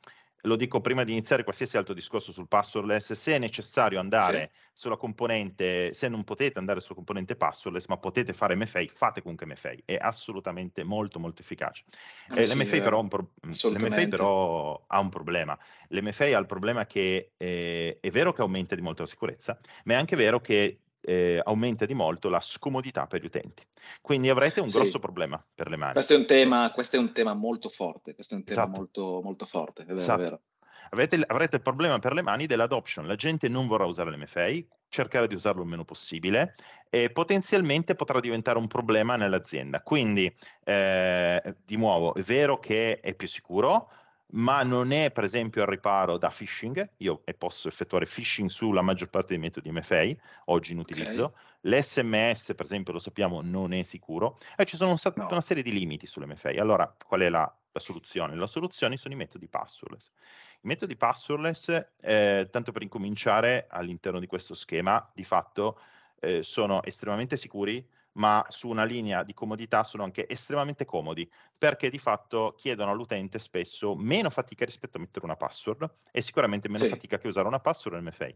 lo 0.43 0.57
dico 0.57 0.81
prima 0.81 1.05
di 1.05 1.13
iniziare 1.13 1.43
qualsiasi 1.43 1.77
altro 1.77 1.95
discorso 1.95 2.31
sul 2.31 2.47
passwordless, 2.47 3.13
se 3.13 3.35
è 3.35 3.39
necessario 3.39 3.99
andare 3.99 4.51
sì. 4.53 4.61
sulla 4.73 4.97
componente, 4.97 5.93
se 5.93 6.09
non 6.09 6.23
potete 6.25 6.59
andare 6.59 6.81
sulla 6.81 6.95
componente 6.95 7.35
passwordless, 7.35 7.87
ma 7.87 7.97
potete 7.97 8.33
fare 8.33 8.55
MFA, 8.55 8.85
fate 8.87 9.21
comunque 9.21 9.47
MFA, 9.47 9.75
è 9.85 9.97
assolutamente 9.99 10.85
molto 10.85 11.19
molto 11.19 11.43
efficace. 11.43 11.85
Eh, 12.35 12.45
sì, 12.45 12.57
L'MFA, 12.57 12.81
però, 12.81 13.05
pro- 13.05 13.33
L'MFA, 13.41 14.07
però, 14.09 14.85
ha 14.87 15.01
un 15.01 15.09
problema. 15.09 15.59
L'MFA 15.89 16.25
ha 16.25 16.39
il 16.39 16.47
problema 16.47 16.87
che 16.87 17.33
eh, 17.37 17.99
è 18.01 18.11
vero 18.11 18.33
che 18.33 18.43
aumenta 18.43 18.75
di 18.75 18.83
molto 18.83 19.03
la 19.03 19.09
sicurezza, 19.09 19.59
ma 19.85 19.95
è 19.95 19.97
anche 19.97 20.15
vero 20.15 20.41
che 20.41 20.79
eh, 21.01 21.41
aumenta 21.43 21.87
di 21.87 21.95
molto 21.95 22.29
la 22.29 22.41
scomodità 22.41 23.07
per 23.07 23.23
gli 23.23 23.27
utenti. 23.27 23.67
Quindi 24.01 24.29
avrete 24.29 24.61
un 24.61 24.71
sì. 24.71 24.79
grosso 24.79 24.99
problema 24.99 25.43
per 25.55 25.69
le 25.69 25.77
mani. 25.77 25.93
Questo 25.93 26.15
è 26.15 26.17
un 26.17 26.27
tema, 26.27 26.71
questo 26.73 26.97
è 26.97 26.99
un 26.99 27.13
tema 27.13 27.35
molto 27.35 27.69
forte, 27.69 28.15
questo 28.15 28.35
è 28.35 28.37
un 28.39 28.45
tema 28.45 28.63
esatto. 28.63 28.77
molto, 28.77 29.21
molto 29.23 29.47
forte, 29.47 29.83
è 29.83 29.87
vero, 29.87 29.99
esatto. 29.99 30.21
è 30.21 30.25
vero. 30.25 30.41
Avete, 30.91 31.23
avrete 31.27 31.57
il 31.57 31.63
problema 31.63 31.99
per 31.99 32.15
le 32.15 32.23
mani 32.23 32.47
dell'adoption, 32.47 33.07
la 33.07 33.15
gente 33.15 33.47
non 33.49 33.67
vorrà 33.67 33.85
usare 33.85 34.11
l'MFA, 34.11 34.53
cercare 34.89 35.27
di 35.27 35.35
usarlo 35.35 35.63
il 35.63 35.69
meno 35.69 35.85
possibile 35.85 36.55
e 36.89 37.11
potenzialmente 37.11 37.95
potrà 37.95 38.21
diventare 38.21 38.59
un 38.59 38.69
problema 38.69 39.17
nell'azienda. 39.17 39.83
Quindi, 39.83 40.35
eh, 40.65 41.57
di 41.63 41.77
nuovo, 41.77 42.15
è 42.15 42.23
vero 42.23 42.59
che 42.59 43.01
è 43.01 43.15
più 43.15 43.29
sicuro, 43.29 43.91
ma 44.33 44.63
non 44.63 44.93
è 44.93 45.11
per 45.11 45.25
esempio 45.25 45.63
al 45.63 45.69
riparo 45.69 46.19
da 46.19 46.29
phishing, 46.29 46.91
io 46.99 47.23
posso 47.39 47.69
effettuare 47.69 48.05
phishing 48.05 48.51
sulla 48.51 48.83
maggior 48.83 49.09
parte 49.09 49.29
dei 49.29 49.39
metodi 49.39 49.71
MFA, 49.71 50.15
oggi 50.47 50.73
in 50.73 50.79
utilizzo, 50.79 51.25
okay. 51.25 51.81
l'SMS 51.81 52.53
per 52.55 52.67
esempio 52.67 52.93
lo 52.93 52.99
sappiamo 52.99 53.41
non 53.41 53.73
è 53.73 53.83
sicuro, 53.83 54.39
e 54.57 54.65
ci 54.67 54.77
sono 54.77 54.91
un, 54.91 54.99
no. 55.15 55.29
una 55.31 55.41
serie 55.41 55.63
di 55.63 55.73
limiti 55.73 56.07
sull'MFA. 56.07 56.51
Allora, 56.61 56.95
qual 57.07 57.21
è 57.21 57.29
la, 57.29 57.53
la, 57.73 57.81
soluzione? 57.81 58.35
La 58.35 58.47
soluzione 58.47 58.97
sono 58.97 59.15
i 59.15 59.17
metodi 59.17 59.49
passwordless. 59.49 60.11
I 60.61 60.67
metodi 60.67 60.97
passwordless, 60.97 61.87
eh, 62.01 62.49
tanto 62.51 62.73
per 62.73 62.83
incominciare 62.83 63.67
all'interno 63.71 64.21
di 64.21 64.27
questo 64.27 64.55
schema, 64.55 65.11
di 65.15 65.25
fatto 65.25 65.81
eh, 66.21 66.43
sono 66.43 66.83
estremamente 66.83 67.37
sicuri, 67.37 67.87
ma 68.19 68.45
su 68.49 68.69
una 68.69 68.85
linea 68.85 69.23
di 69.23 69.33
comodità 69.33 69.85
sono 69.85 70.03
anche 70.03 70.29
estremamente 70.29 70.85
comodi, 70.85 71.29
perché 71.57 71.89
di 71.91 71.99
fatto 71.99 72.55
chiedono 72.57 72.91
all'utente 72.91 73.39
spesso 73.39 73.95
meno 73.97 74.31
fatica 74.31 74.65
rispetto 74.65 74.97
a 74.97 75.01
mettere 75.01 75.25
una 75.25 75.37
password 75.37 75.91
e 76.11 76.21
sicuramente 76.21 76.69
meno 76.69 76.85
sì. 76.85 76.91
fatica 76.91 77.19
che 77.19 77.29
usare 77.29 77.49
una 77.49 77.61
password 77.61 78.03
MFA. 78.03 78.29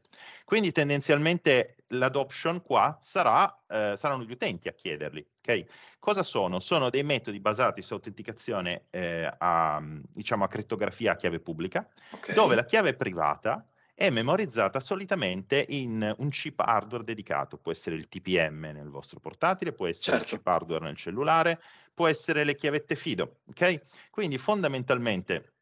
Quindi 0.45 0.73
tendenzialmente 0.73 1.77
l'adoption 1.89 2.63
qua 2.63 2.97
sarà, 3.01 3.63
eh, 3.69 3.95
saranno 3.97 4.25
gli 4.25 4.33
utenti 4.33 4.69
a 4.69 4.73
chiederli. 4.73 5.25
Okay? 5.39 5.67
Cosa 5.99 6.23
sono? 6.23 6.61
Sono 6.61 6.89
dei 6.89 7.03
metodi 7.03 7.41
basati 7.41 7.83
su 7.83 7.93
autenticazione 7.93 8.87
eh, 8.91 9.33
a, 9.39 9.83
diciamo, 9.83 10.45
a 10.45 10.49
crittografia 10.49 11.13
a 11.13 11.17
chiave 11.17 11.41
pubblica, 11.41 11.89
okay. 12.13 12.35
dove 12.35 12.55
la 12.55 12.65
chiave 12.65 12.95
privata 12.95 13.67
è 13.95 14.11
memorizzata 14.11 14.81
solitamente 14.81 15.65
in 15.69 16.15
un 16.19 16.29
chip 16.31 16.61
hardware 16.61 17.05
dedicato, 17.05 17.59
può 17.59 17.73
essere 17.73 17.97
il 17.97 18.09
TPM 18.09 18.71
nel 18.73 18.89
vostro 18.89 19.21
portatile, 19.21 19.73
può 19.73 19.87
essere 19.87 20.19
certo. 20.19 20.35
il 20.35 20.39
chip 20.39 20.47
hardware 20.47 20.85
nel 20.85 20.97
cellulare, 20.97 21.61
può 21.95 22.07
essere 22.07 22.45
le 22.45 22.55
chiavette 22.55 22.97
FIDO, 22.97 23.41
ok? 23.47 23.83
Quindi 24.11 24.39
fondamentalmente 24.39 25.53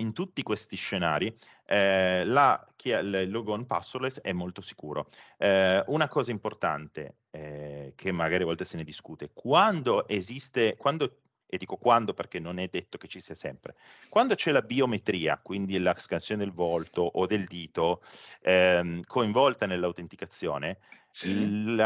in 0.00 0.12
tutti 0.12 0.42
questi 0.42 0.76
scenari 0.76 1.34
eh, 1.66 2.24
la, 2.24 2.66
il 2.82 3.30
logon 3.30 3.66
passwordless 3.66 4.20
è 4.20 4.32
molto 4.32 4.60
sicuro. 4.60 5.08
Eh, 5.36 5.82
una 5.86 6.08
cosa 6.08 6.30
importante, 6.30 7.18
eh, 7.30 7.92
che 7.94 8.10
magari 8.12 8.42
a 8.42 8.46
volte 8.46 8.64
se 8.64 8.76
ne 8.76 8.84
discute. 8.84 9.30
Quando 9.32 10.08
esiste, 10.08 10.76
quando 10.76 11.18
e 11.50 11.56
dico 11.56 11.76
quando 11.76 12.14
perché 12.14 12.38
non 12.38 12.58
è 12.58 12.68
detto 12.68 12.96
che 12.96 13.08
ci 13.08 13.20
sia 13.20 13.34
sempre. 13.34 13.74
Quando 14.08 14.36
c'è 14.36 14.52
la 14.52 14.62
biometria, 14.62 15.38
quindi 15.42 15.78
la 15.78 15.94
scansione 15.98 16.44
del 16.44 16.52
volto 16.52 17.02
o 17.02 17.26
del 17.26 17.44
dito 17.46 18.02
ehm, 18.42 19.02
coinvolta 19.02 19.66
nell'autenticazione, 19.66 20.78
sì. 21.10 21.32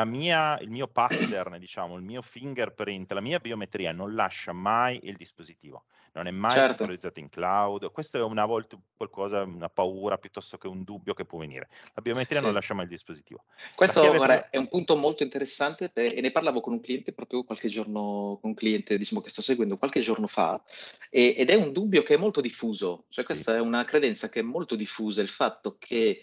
mia, 0.04 0.58
il 0.60 0.68
mio 0.68 0.86
pattern, 0.86 1.58
diciamo, 1.58 1.96
il 1.96 2.02
mio 2.02 2.20
fingerprint, 2.20 3.10
la 3.12 3.22
mia 3.22 3.38
biometria 3.38 3.92
non 3.92 4.14
lascia 4.14 4.52
mai 4.52 5.00
il 5.04 5.16
dispositivo 5.16 5.84
non 6.14 6.26
è 6.26 6.30
mai 6.30 6.52
certo. 6.52 6.76
sincronizzato 6.76 7.20
in 7.20 7.28
cloud. 7.28 7.90
Questo 7.90 8.18
è 8.18 8.22
una 8.22 8.44
volta 8.44 8.78
qualcosa, 8.96 9.42
una 9.42 9.68
paura 9.68 10.16
piuttosto 10.16 10.56
che 10.58 10.68
un 10.68 10.82
dubbio 10.82 11.12
che 11.14 11.24
può 11.24 11.38
venire. 11.38 11.68
La 11.94 12.02
biometria 12.02 12.38
sì. 12.38 12.44
non 12.44 12.54
lascia 12.54 12.74
mai 12.74 12.84
il 12.84 12.90
dispositivo. 12.90 13.44
Questo 13.74 14.00
guarda, 14.14 14.48
è 14.50 14.56
un 14.56 14.68
punto 14.68 14.96
molto 14.96 15.22
interessante 15.22 15.90
e 15.92 16.20
ne 16.20 16.30
parlavo 16.30 16.60
con 16.60 16.72
un 16.72 16.80
cliente 16.80 17.12
proprio 17.12 17.44
qualche 17.44 17.68
giorno, 17.68 18.38
con 18.40 18.50
un 18.50 18.54
cliente 18.54 18.96
diciamo, 18.96 19.20
che 19.20 19.28
sto 19.28 19.42
seguendo 19.42 19.76
qualche 19.76 20.00
giorno 20.00 20.26
fa 20.26 20.62
e, 21.10 21.34
ed 21.36 21.50
è 21.50 21.54
un 21.54 21.72
dubbio 21.72 22.02
che 22.02 22.14
è 22.14 22.16
molto 22.16 22.40
diffuso, 22.40 23.06
cioè 23.08 23.24
questa 23.24 23.52
sì. 23.52 23.58
è 23.58 23.60
una 23.60 23.84
credenza 23.84 24.28
che 24.28 24.40
è 24.40 24.42
molto 24.42 24.76
diffusa, 24.76 25.20
il 25.20 25.28
fatto 25.28 25.76
che 25.78 26.20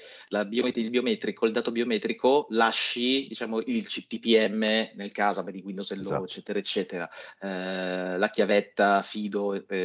biomet- 0.47 0.77
il 0.77 0.89
biometrico, 0.89 1.45
il 1.45 1.51
dato 1.51 1.71
biometrico 1.71 2.47
lasci 2.51 3.27
diciamo, 3.27 3.59
il 3.59 3.87
TPM 3.87 4.91
nel 4.95 5.11
caso 5.11 5.41
di 5.41 5.61
Windows 5.63 5.91
Hello, 5.91 6.01
esatto. 6.01 6.23
eccetera, 6.23 6.59
eccetera, 6.59 7.09
eh, 7.41 8.17
la 8.17 8.29
chiavetta, 8.29 9.01
fido, 9.01 9.53
eh, 9.53 9.80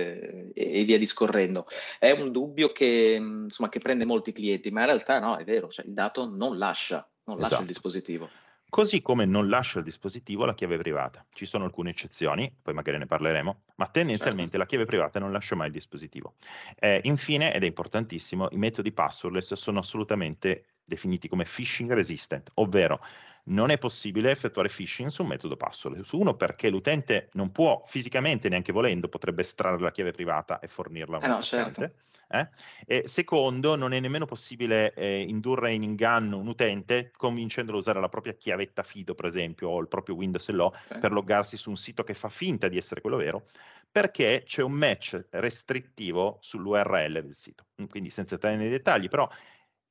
e 0.52 0.84
via 0.84 0.98
discorrendo. 0.98 1.66
È 1.98 2.10
un 2.10 2.32
dubbio 2.32 2.72
che, 2.72 3.16
insomma, 3.18 3.68
che 3.68 3.80
prende 3.80 4.04
molti 4.04 4.32
clienti, 4.32 4.70
ma 4.70 4.80
in 4.80 4.86
realtà 4.86 5.18
no, 5.20 5.36
è 5.36 5.44
vero, 5.44 5.68
cioè 5.68 5.86
il 5.86 5.92
dato 5.92 6.28
non 6.28 6.58
lascia, 6.58 7.08
non 7.24 7.36
esatto. 7.36 7.40
lascia 7.40 7.46
il 7.46 7.52
esatto. 7.52 7.66
dispositivo. 7.66 8.28
Così 8.68 9.00
come 9.00 9.24
non 9.24 9.48
lascia 9.48 9.78
il 9.78 9.84
dispositivo 9.84 10.44
la 10.44 10.54
chiave 10.54 10.76
privata. 10.76 11.24
Ci 11.32 11.46
sono 11.46 11.64
alcune 11.64 11.90
eccezioni, 11.90 12.52
poi 12.60 12.74
magari 12.74 12.98
ne 12.98 13.06
parleremo, 13.06 13.62
ma 13.76 13.86
tendenzialmente 13.86 14.42
certo. 14.42 14.58
la 14.58 14.66
chiave 14.66 14.84
privata 14.84 15.18
non 15.18 15.32
lascia 15.32 15.54
mai 15.54 15.68
il 15.68 15.72
dispositivo. 15.72 16.34
Eh, 16.78 17.00
infine, 17.04 17.54
ed 17.54 17.62
è 17.62 17.66
importantissimo, 17.66 18.48
i 18.50 18.56
metodi 18.56 18.92
passwordless 18.92 19.54
sono 19.54 19.78
assolutamente 19.78 20.64
definiti 20.84 21.28
come 21.28 21.44
phishing 21.44 21.92
resistant, 21.92 22.50
ovvero 22.54 23.00
non 23.48 23.70
è 23.70 23.78
possibile 23.78 24.30
effettuare 24.30 24.68
phishing 24.68 25.10
su 25.10 25.22
un 25.22 25.28
metodo 25.28 25.56
password. 25.56 26.00
Su 26.00 26.18
uno 26.18 26.34
perché 26.34 26.70
l'utente 26.70 27.28
non 27.32 27.52
può 27.52 27.82
fisicamente, 27.86 28.48
neanche 28.48 28.72
volendo, 28.72 29.08
potrebbe 29.08 29.42
estrarre 29.42 29.80
la 29.80 29.90
chiave 29.90 30.12
privata 30.12 30.58
e 30.58 30.68
fornirla 30.68 31.16
a 31.16 31.18
un 31.18 31.24
eh 31.24 31.28
no, 31.28 31.42
certo. 31.42 31.90
eh? 32.28 32.48
E 32.86 33.06
secondo, 33.06 33.76
non 33.76 33.92
è 33.92 34.00
nemmeno 34.00 34.26
possibile 34.26 34.92
eh, 34.94 35.20
indurre 35.20 35.72
in 35.72 35.82
inganno 35.82 36.38
un 36.38 36.48
utente 36.48 37.12
convincendolo 37.16 37.76
a 37.76 37.80
usare 37.80 38.00
la 38.00 38.08
propria 38.08 38.34
chiavetta 38.34 38.82
FIDO, 38.82 39.14
per 39.14 39.26
esempio, 39.26 39.68
o 39.68 39.80
il 39.80 39.88
proprio 39.88 40.16
Windows 40.16 40.48
Hello 40.48 40.72
sì. 40.84 40.98
per 40.98 41.12
loggarsi 41.12 41.56
su 41.56 41.70
un 41.70 41.76
sito 41.76 42.02
che 42.02 42.14
fa 42.14 42.28
finta 42.28 42.68
di 42.68 42.76
essere 42.76 43.00
quello 43.00 43.16
vero, 43.16 43.46
perché 43.90 44.42
c'è 44.44 44.62
un 44.62 44.72
match 44.72 45.26
restrittivo 45.30 46.38
sull'URL 46.40 47.22
del 47.22 47.34
sito. 47.34 47.66
Quindi 47.88 48.10
senza 48.10 48.34
entrare 48.34 48.56
nei 48.56 48.68
dettagli, 48.68 49.08
però 49.08 49.28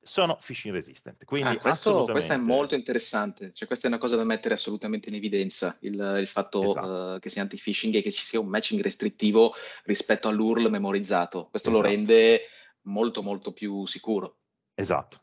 sono 0.05 0.37
phishing 0.39 0.73
resistant. 0.73 1.25
Quindi 1.25 1.49
ah, 1.49 1.59
questo, 1.59 2.05
questo 2.05 2.33
è 2.33 2.37
molto 2.37 2.75
interessante, 2.75 3.51
cioè 3.53 3.67
questa 3.67 3.87
è 3.87 3.89
una 3.89 3.97
cosa 3.97 4.15
da 4.15 4.23
mettere 4.23 4.53
assolutamente 4.53 5.09
in 5.09 5.15
evidenza, 5.15 5.75
il, 5.81 6.17
il 6.19 6.27
fatto 6.27 6.63
esatto. 6.63 7.15
uh, 7.15 7.19
che 7.19 7.29
sia 7.29 7.41
anti-phishing 7.41 7.95
e 7.95 8.01
che 8.03 8.11
ci 8.11 8.23
sia 8.23 8.39
un 8.39 8.47
matching 8.47 8.81
restrittivo 8.81 9.53
rispetto 9.85 10.27
all'URL 10.27 10.69
memorizzato. 10.69 11.47
Questo 11.49 11.69
esatto. 11.69 11.83
lo 11.83 11.89
rende 11.89 12.41
molto 12.83 13.23
molto 13.23 13.51
più 13.51 13.85
sicuro. 13.87 14.37
Esatto. 14.75 15.21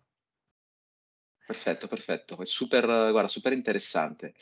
Perfetto, 1.47 1.87
perfetto, 1.87 2.41
è 2.41 2.47
super, 2.47 2.85
guarda, 2.85 3.29
super 3.29 3.53
interessante. 3.53 4.35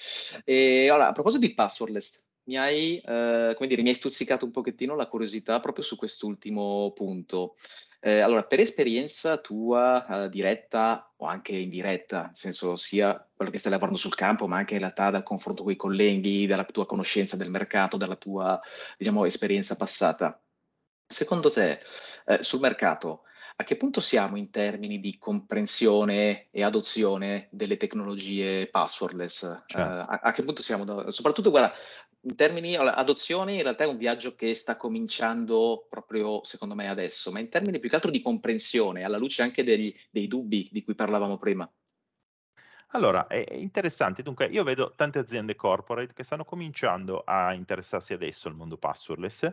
E 0.45 0.89
allora, 0.89 1.09
a 1.09 1.13
proposito 1.13 1.45
di 1.45 1.55
passwordless, 1.55 2.25
mi 2.45 2.57
hai, 2.57 2.99
eh, 2.99 3.57
dire, 3.59 3.83
mi 3.83 3.89
hai 3.91 3.95
stuzzicato 3.95 4.45
un 4.45 4.53
pochettino 4.53 4.95
la 4.95 5.07
curiosità 5.07 5.61
proprio 5.61 5.85
su 5.85 5.97
quest'ultimo 5.97 6.93
punto. 6.93 7.57
Eh, 8.03 8.21
allora, 8.21 8.45
per 8.45 8.61
esperienza 8.61 9.39
tua, 9.39 10.25
eh, 10.25 10.29
diretta 10.31 11.13
o 11.17 11.27
anche 11.27 11.53
indiretta, 11.53 12.27
nel 12.27 12.37
senso 12.37 12.77
sia 12.77 13.29
quello 13.35 13.51
che 13.51 13.59
stai 13.59 13.71
lavorando 13.71 13.99
sul 13.99 14.15
campo, 14.15 14.49
ma 14.49 14.57
anche 14.57 14.73
in 14.73 14.81
realtà 14.81 15.11
dal 15.11 15.23
confronto 15.23 15.63
con 15.63 15.73
i 15.73 15.77
colleghi, 15.77 16.47
dalla 16.47 16.65
tua 16.65 16.87
conoscenza 16.87 17.37
del 17.37 17.51
mercato, 17.51 17.99
dalla 17.99 18.17
tua, 18.17 18.59
diciamo, 18.97 19.27
esperienza 19.27 19.77
passata, 19.77 20.43
secondo 21.07 21.51
te, 21.51 21.81
eh, 22.25 22.43
sul 22.43 22.61
mercato, 22.61 23.25
a 23.61 23.65
che 23.65 23.77
punto 23.77 24.01
siamo 24.01 24.39
in 24.39 24.49
termini 24.49 25.01
di 25.01 25.19
comprensione 25.19 26.49
e 26.51 26.63
adozione 26.63 27.49
delle 27.51 27.77
tecnologie 27.77 28.67
passwordless? 28.69 29.65
Certo. 29.67 29.77
Uh, 29.77 30.11
a, 30.11 30.21
a, 30.23 30.33
che 30.33 30.43
punto 30.43 30.63
siamo? 30.63 30.85
Da, 30.85 31.11
soprattutto, 31.11 31.51
guarda, 31.51 31.75
in 32.23 32.35
termini 32.35 32.77
adozione 32.77 33.55
in 33.55 33.63
realtà 33.63 33.85
è 33.85 33.87
un 33.87 33.97
viaggio 33.97 34.35
che 34.35 34.55
sta 34.55 34.77
cominciando 34.77 35.87
proprio 35.89 36.45
secondo 36.45 36.75
me 36.75 36.89
adesso, 36.89 37.31
ma 37.33 37.39
in 37.39 37.49
termini 37.49 37.79
più 37.79 37.89
che 37.89 37.95
altro 37.95 38.11
di 38.11 38.21
comprensione, 38.21 39.05
alla 39.05 39.17
luce 39.17 39.43
anche 39.43 39.65
degli, 39.65 39.95
dei 40.11 40.29
dubbi 40.29 40.69
di 40.71 40.83
cui 40.83 40.95
parlavamo 40.95 41.39
prima. 41.39 41.71
Allora, 42.93 43.29
è 43.29 43.47
interessante. 43.53 44.23
Dunque, 44.23 44.47
io 44.47 44.65
vedo 44.65 44.93
tante 44.97 45.21
aziende 45.21 45.55
corporate 45.55 46.13
che 46.13 46.25
stanno 46.25 46.45
cominciando 46.45 47.23
a 47.25 47.55
interessarsi 47.55 48.13
adesso 48.13 48.49
al 48.49 48.57
mondo 48.57 48.77
passwordless 48.77 49.49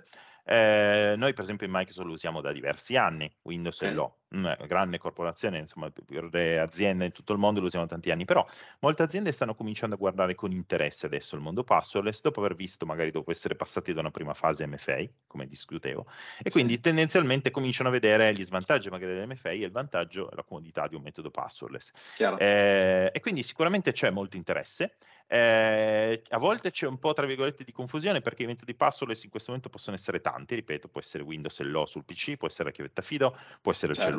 eh, 0.50 1.16
noi 1.18 1.34
per 1.34 1.44
esempio 1.44 1.68
in 1.68 1.74
Microsoft 1.74 2.08
lo 2.08 2.14
usiamo 2.14 2.40
da 2.40 2.54
diversi 2.54 2.96
anni, 2.96 3.30
Windows 3.42 3.76
okay. 3.76 3.90
Hello, 3.90 4.20
una 4.30 4.56
grande 4.68 4.98
corporazione, 4.98 5.60
insomma 5.60 5.90
per 5.90 6.30
le 6.32 6.60
aziende 6.60 7.06
in 7.06 7.12
tutto 7.12 7.34
il 7.34 7.40
mondo 7.40 7.60
lo 7.60 7.68
usiamo 7.68 7.86
da 7.86 7.92
tanti 7.92 8.12
anni, 8.12 8.26
però 8.26 8.46
molte 8.80 9.04
aziende 9.04 9.32
stanno 9.32 9.56
cominciando 9.56 9.96
a 9.96 9.98
guardare 9.98 10.36
con 10.36 10.52
interesse 10.52 11.06
adesso 11.06 11.36
il 11.36 11.42
mondo 11.42 11.64
passwordless 11.64 12.22
dopo 12.22 12.40
aver 12.40 12.56
visto 12.56 12.86
magari 12.86 13.12
dopo 13.12 13.32
essere 13.32 13.56
passati 13.56 13.94
da 13.94 14.02
una 14.02 14.12
prima 14.12 14.34
fase 14.34 14.68
MFA, 14.68 15.06
come 15.28 15.48
discutevo, 15.48 16.08
e 16.44 16.50
quindi 16.50 16.80
tendenzialmente 16.80 17.52
cominciano 17.52 17.90
a 17.90 17.92
vedere 17.92 18.34
gli 18.34 18.44
svantaggi 18.44 18.90
magari 18.90 19.14
dell'MFA 19.14 19.50
e 19.50 19.58
il 19.60 19.72
vantaggio 19.72 20.30
è 20.30 20.36
la 20.36 20.44
comodità 20.44 20.88
di 20.88 20.96
un 20.96 21.02
metodo 21.02 21.32
passwordless. 21.32 21.92
Eh, 22.38 23.10
e 23.14 23.20
quindi 23.20 23.44
sicuramente 23.44 23.92
c'è 23.94 24.10
molto 24.10 24.36
interesse. 24.36 24.96
Eh, 25.30 26.22
a 26.30 26.38
volte 26.38 26.72
c'è 26.72 26.88
un 26.88 27.00
po' 27.00 27.12
tra 27.12 27.26
virgolette 27.26 27.66
di 27.66 27.74
confusione 27.74 28.22
perché 28.22 28.44
i 28.44 28.46
metodi 28.46 28.74
passwordless 28.74 29.24
in 29.24 29.30
questo 29.30 29.52
momento 29.52 29.70
possono 29.70 29.96
essere 29.96 30.22
tanti, 30.22 30.56
ripeto, 30.56 30.88
può 30.88 31.02
essere 31.02 31.24
Windows 31.24 31.60
Hello 31.60 31.86
sul 31.86 32.06
PC, 32.06 32.38
può 32.38 32.48
essere 32.48 32.70
la 32.70 32.72
chiavetta 32.72 33.02
Fido, 33.02 33.38
può 33.62 33.72
essere 33.72 33.94
certo. 33.94 34.00
il 34.00 34.06
cellulare 34.06 34.17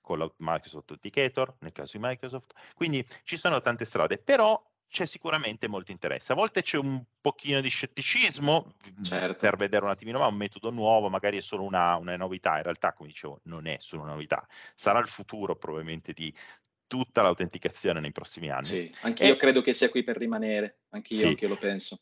con 0.00 0.18
la 0.18 0.30
Microsoft 0.38 0.90
Authenticator, 0.90 1.54
nel 1.60 1.72
caso 1.72 1.96
di 1.96 2.04
Microsoft. 2.04 2.52
Quindi 2.74 3.06
ci 3.22 3.36
sono 3.36 3.60
tante 3.62 3.84
strade, 3.84 4.18
però 4.18 4.60
c'è 4.92 5.06
sicuramente 5.06 5.68
molto 5.68 5.90
interesse. 5.90 6.32
A 6.32 6.34
volte 6.34 6.62
c'è 6.62 6.76
un 6.76 7.02
pochino 7.20 7.62
di 7.62 7.70
scetticismo 7.70 8.74
certo. 9.02 9.38
per 9.38 9.56
vedere 9.56 9.84
un 9.84 9.90
attimino, 9.90 10.18
ma 10.18 10.26
un 10.26 10.36
metodo 10.36 10.70
nuovo 10.70 11.08
magari 11.08 11.38
è 11.38 11.40
solo 11.40 11.62
una, 11.62 11.96
una, 11.96 12.14
novità. 12.16 12.58
In 12.58 12.64
realtà, 12.64 12.92
come 12.92 13.08
dicevo, 13.08 13.40
non 13.44 13.66
è 13.66 13.76
solo 13.80 14.02
una 14.02 14.12
novità. 14.12 14.46
Sarà 14.74 14.98
il 14.98 15.08
futuro 15.08 15.56
probabilmente 15.56 16.12
di 16.12 16.32
tutta 16.86 17.22
l'autenticazione 17.22 18.00
nei 18.00 18.12
prossimi 18.12 18.50
anni. 18.50 18.64
Sì, 18.64 18.94
anche 19.00 19.24
io 19.26 19.36
credo 19.36 19.62
che 19.62 19.72
sia 19.72 19.88
qui 19.88 20.04
per 20.04 20.18
rimanere, 20.18 20.80
anche 20.90 21.14
io, 21.14 21.34
sì. 21.34 21.46
lo 21.46 21.56
penso. 21.56 21.98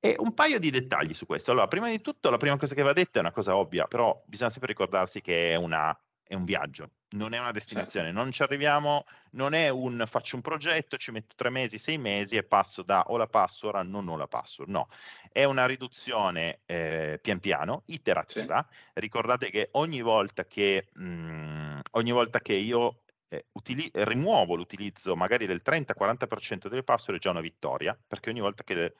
E 0.00 0.16
un 0.18 0.32
paio 0.32 0.58
di 0.58 0.70
dettagli 0.70 1.12
su 1.12 1.26
questo. 1.26 1.50
Allora, 1.50 1.68
prima 1.68 1.90
di 1.90 2.00
tutto, 2.00 2.30
la 2.30 2.38
prima 2.38 2.56
cosa 2.56 2.74
che 2.74 2.82
va 2.82 2.94
detta 2.94 3.18
è 3.18 3.20
una 3.20 3.30
cosa 3.30 3.56
ovvia, 3.56 3.86
però 3.86 4.20
bisogna 4.26 4.48
sempre 4.48 4.70
ricordarsi 4.70 5.20
che 5.20 5.52
è, 5.52 5.56
una, 5.56 5.96
è 6.32 6.34
un 6.34 6.44
viaggio, 6.46 6.92
non 7.10 7.34
è 7.34 7.38
una 7.38 7.52
destinazione, 7.52 8.06
certo. 8.06 8.22
non 8.22 8.32
ci 8.32 8.42
arriviamo, 8.42 9.04
non 9.32 9.52
è 9.52 9.68
un 9.68 10.02
faccio 10.06 10.36
un 10.36 10.40
progetto, 10.40 10.96
ci 10.96 11.10
metto 11.10 11.34
tre 11.36 11.50
mesi, 11.50 11.78
sei 11.78 11.98
mesi 11.98 12.36
e 12.36 12.42
passo 12.42 12.82
da 12.82 13.04
ho 13.08 13.18
la 13.18 13.26
password 13.26 13.76
a 13.76 13.82
non 13.82 14.08
ho 14.08 14.16
la 14.16 14.26
password. 14.26 14.70
No, 14.70 14.88
è 15.30 15.44
una 15.44 15.66
riduzione 15.66 16.60
eh, 16.64 17.18
pian 17.20 17.38
piano, 17.38 17.82
iterativa. 17.86 18.66
Sì. 18.66 18.76
Ricordate 18.94 19.50
che 19.50 19.68
ogni 19.72 20.00
volta 20.00 20.46
che, 20.46 20.88
mh, 20.94 21.04
mm, 21.04 21.78
ogni 21.92 22.12
volta 22.12 22.40
che 22.40 22.54
io 22.54 23.02
eh, 23.28 23.44
utili- 23.52 23.90
rimuovo 23.92 24.54
l'utilizzo 24.54 25.14
magari 25.14 25.44
del 25.44 25.60
30-40% 25.62 26.68
delle 26.68 26.82
password 26.82 27.20
è 27.20 27.22
già 27.22 27.28
una 27.28 27.40
vittoria, 27.40 27.98
perché 28.06 28.30
ogni 28.30 28.40
volta 28.40 28.64
che 28.64 28.74
le, 28.74 28.94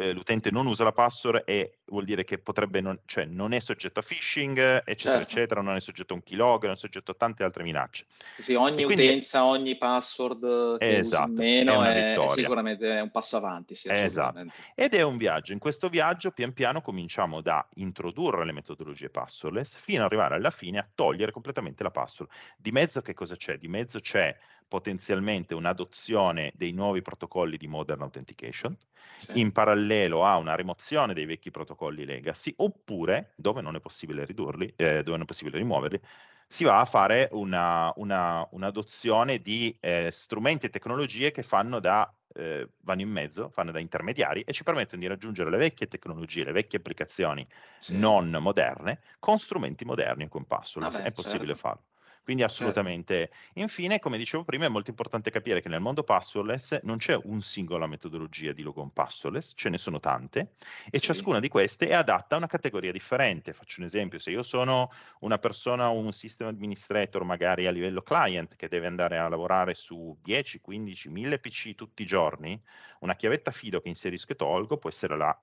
eh, 0.00 0.12
l'utente 0.12 0.50
non 0.50 0.66
usa 0.66 0.84
la 0.84 0.92
password 0.92 1.42
e 1.46 1.78
vuol 1.86 2.04
dire 2.04 2.24
che 2.24 2.38
potrebbe 2.38 2.80
non, 2.80 2.98
cioè 3.04 3.24
non 3.24 3.52
è 3.52 3.60
soggetto 3.60 4.00
a 4.00 4.02
phishing, 4.02 4.58
eccetera, 4.58 4.94
certo. 4.94 5.30
eccetera, 5.30 5.60
non 5.60 5.76
è 5.76 5.80
soggetto 5.80 6.14
a 6.14 6.16
un 6.16 6.22
keylog, 6.22 6.64
non 6.64 6.74
è 6.74 6.76
soggetto 6.76 7.10
a 7.10 7.14
tante 7.14 7.44
altre 7.44 7.62
minacce. 7.62 8.06
Sì, 8.34 8.42
sì 8.42 8.54
ogni 8.54 8.84
quindi, 8.84 9.06
utenza, 9.06 9.44
ogni 9.44 9.76
password 9.76 10.78
che 10.78 10.98
esatto, 10.98 11.32
meno 11.32 11.82
è, 11.82 12.14
è, 12.14 12.28
sicuramente 12.30 12.96
è 12.96 13.00
un 13.00 13.10
passo 13.10 13.36
avanti. 13.36 13.74
Sì, 13.74 13.88
esatto. 13.90 14.44
Ed 14.74 14.94
è 14.94 15.02
un 15.02 15.16
viaggio. 15.16 15.52
In 15.52 15.58
questo 15.58 15.88
viaggio 15.88 16.30
pian 16.30 16.52
piano 16.52 16.80
cominciamo 16.80 17.40
da 17.40 17.66
introdurre 17.74 18.44
le 18.44 18.52
metodologie 18.52 19.10
passwordless 19.10 19.76
fino 19.76 20.00
ad 20.00 20.06
arrivare 20.06 20.36
alla 20.36 20.50
fine 20.50 20.78
a 20.78 20.88
togliere 20.94 21.32
completamente 21.32 21.82
la 21.82 21.90
password. 21.90 22.30
Di 22.56 22.70
mezzo 22.70 23.00
che 23.02 23.14
cosa 23.14 23.36
c'è? 23.36 23.58
Di 23.58 23.68
mezzo 23.68 24.00
c'è 24.00 24.34
potenzialmente 24.70 25.52
un'adozione 25.52 26.52
dei 26.54 26.70
nuovi 26.70 27.02
protocolli 27.02 27.56
di 27.56 27.66
modern 27.66 28.02
authentication, 28.02 28.78
sì. 29.16 29.40
in 29.40 29.50
parallelo 29.50 30.24
a 30.24 30.36
una 30.36 30.54
rimozione 30.54 31.12
dei 31.12 31.24
vecchi 31.24 31.50
protocolli 31.50 32.04
legacy, 32.04 32.54
oppure, 32.58 33.32
dove 33.34 33.62
non 33.62 33.74
è 33.74 33.80
possibile 33.80 34.24
ridurli, 34.24 34.72
eh, 34.76 35.02
dove 35.02 35.10
non 35.10 35.22
è 35.22 35.24
possibile 35.24 35.58
rimuoverli, 35.58 36.00
si 36.46 36.62
va 36.62 36.78
a 36.78 36.84
fare 36.84 37.28
una, 37.32 37.92
una, 37.96 38.46
un'adozione 38.52 39.40
di 39.40 39.76
eh, 39.80 40.08
strumenti 40.12 40.66
e 40.66 40.70
tecnologie 40.70 41.32
che 41.32 41.42
fanno 41.42 41.80
da 41.80 42.14
eh, 42.32 42.68
vanno 42.82 43.00
in 43.00 43.10
mezzo, 43.10 43.50
fanno 43.50 43.72
da 43.72 43.80
intermediari 43.80 44.42
e 44.42 44.52
ci 44.52 44.62
permettono 44.62 45.00
di 45.00 45.08
raggiungere 45.08 45.50
le 45.50 45.56
vecchie 45.56 45.88
tecnologie, 45.88 46.44
le 46.44 46.52
vecchie 46.52 46.78
applicazioni 46.78 47.44
sì. 47.80 47.98
non 47.98 48.30
moderne 48.40 49.00
con 49.18 49.36
strumenti 49.40 49.84
moderni 49.84 50.28
con 50.28 50.46
password. 50.46 50.92
Vabbè, 50.92 51.04
è 51.06 51.10
possibile 51.10 51.54
certo. 51.54 51.60
farlo. 51.60 51.84
Quindi 52.30 52.46
certo. 52.52 52.52
assolutamente. 52.54 53.32
Infine, 53.54 53.98
come 53.98 54.16
dicevo 54.16 54.44
prima, 54.44 54.64
è 54.64 54.68
molto 54.68 54.90
importante 54.90 55.32
capire 55.32 55.60
che 55.60 55.68
nel 55.68 55.80
mondo 55.80 56.04
passwordless 56.04 56.78
non 56.84 56.98
c'è 56.98 57.18
un 57.24 57.42
singola 57.42 57.88
metodologia 57.88 58.52
di 58.52 58.62
logon 58.62 58.92
passwordless, 58.92 59.52
ce 59.56 59.68
ne 59.68 59.78
sono 59.78 59.98
tante 59.98 60.52
e 60.88 61.00
sì. 61.00 61.00
ciascuna 61.00 61.40
di 61.40 61.48
queste 61.48 61.88
è 61.88 61.92
adatta 61.94 62.36
a 62.36 62.38
una 62.38 62.46
categoria 62.46 62.92
differente. 62.92 63.52
Faccio 63.52 63.80
un 63.80 63.86
esempio, 63.86 64.20
se 64.20 64.30
io 64.30 64.44
sono 64.44 64.90
una 65.20 65.38
persona, 65.38 65.88
un 65.88 66.12
system 66.12 66.46
administrator 66.46 67.24
magari 67.24 67.66
a 67.66 67.72
livello 67.72 68.02
client 68.02 68.54
che 68.54 68.68
deve 68.68 68.86
andare 68.86 69.18
a 69.18 69.28
lavorare 69.28 69.74
su 69.74 70.16
10, 70.22 70.60
15, 70.60 71.08
1000 71.08 71.40
PC 71.40 71.74
tutti 71.74 72.02
i 72.02 72.06
giorni, 72.06 72.62
una 73.00 73.16
chiavetta 73.16 73.50
fido 73.50 73.80
che 73.80 73.88
inserisco 73.88 74.32
e 74.32 74.36
tolgo 74.36 74.78
può 74.78 74.88
essere 74.88 75.16
la 75.16 75.36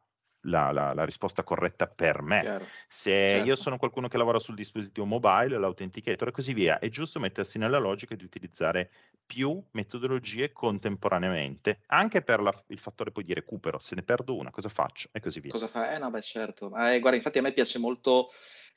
la, 0.47 0.71
la, 0.71 0.93
la, 0.93 1.05
risposta 1.05 1.43
corretta 1.43 1.87
per 1.87 2.21
me. 2.21 2.41
Chiaro, 2.41 2.65
Se 2.87 3.09
certo. 3.09 3.45
io 3.45 3.55
sono 3.55 3.77
qualcuno 3.77 4.07
che 4.07 4.17
lavora 4.17 4.39
sul 4.39 4.55
dispositivo 4.55 5.05
mobile, 5.05 5.57
l'autenticator 5.57 6.27
e 6.27 6.31
così 6.31 6.53
via, 6.53 6.79
è 6.79 6.89
giusto 6.89 7.19
mettersi 7.19 7.57
nella 7.57 7.77
logica 7.77 8.15
di 8.15 8.23
utilizzare 8.23 8.89
più 9.25 9.61
metodologie 9.71 10.51
contemporaneamente, 10.51 11.81
anche 11.87 12.21
per 12.21 12.41
la, 12.41 12.53
il 12.67 12.79
fattore 12.79 13.11
poi 13.11 13.23
di 13.23 13.33
recupero. 13.33 13.79
Se 13.79 13.95
ne 13.95 14.03
perdo 14.03 14.35
una, 14.35 14.51
cosa 14.51 14.69
faccio? 14.69 15.09
E 15.11 15.19
così 15.19 15.39
via. 15.39 15.51
Cosa 15.51 15.67
fa? 15.67 15.93
Eh 15.93 15.99
no, 15.99 16.09
beh 16.09 16.21
certo. 16.21 16.67
Eh, 16.67 16.99
guarda, 16.99 17.15
infatti 17.15 17.37
a 17.37 17.41
me 17.41 17.51
piace 17.51 17.79
molto 17.79 18.29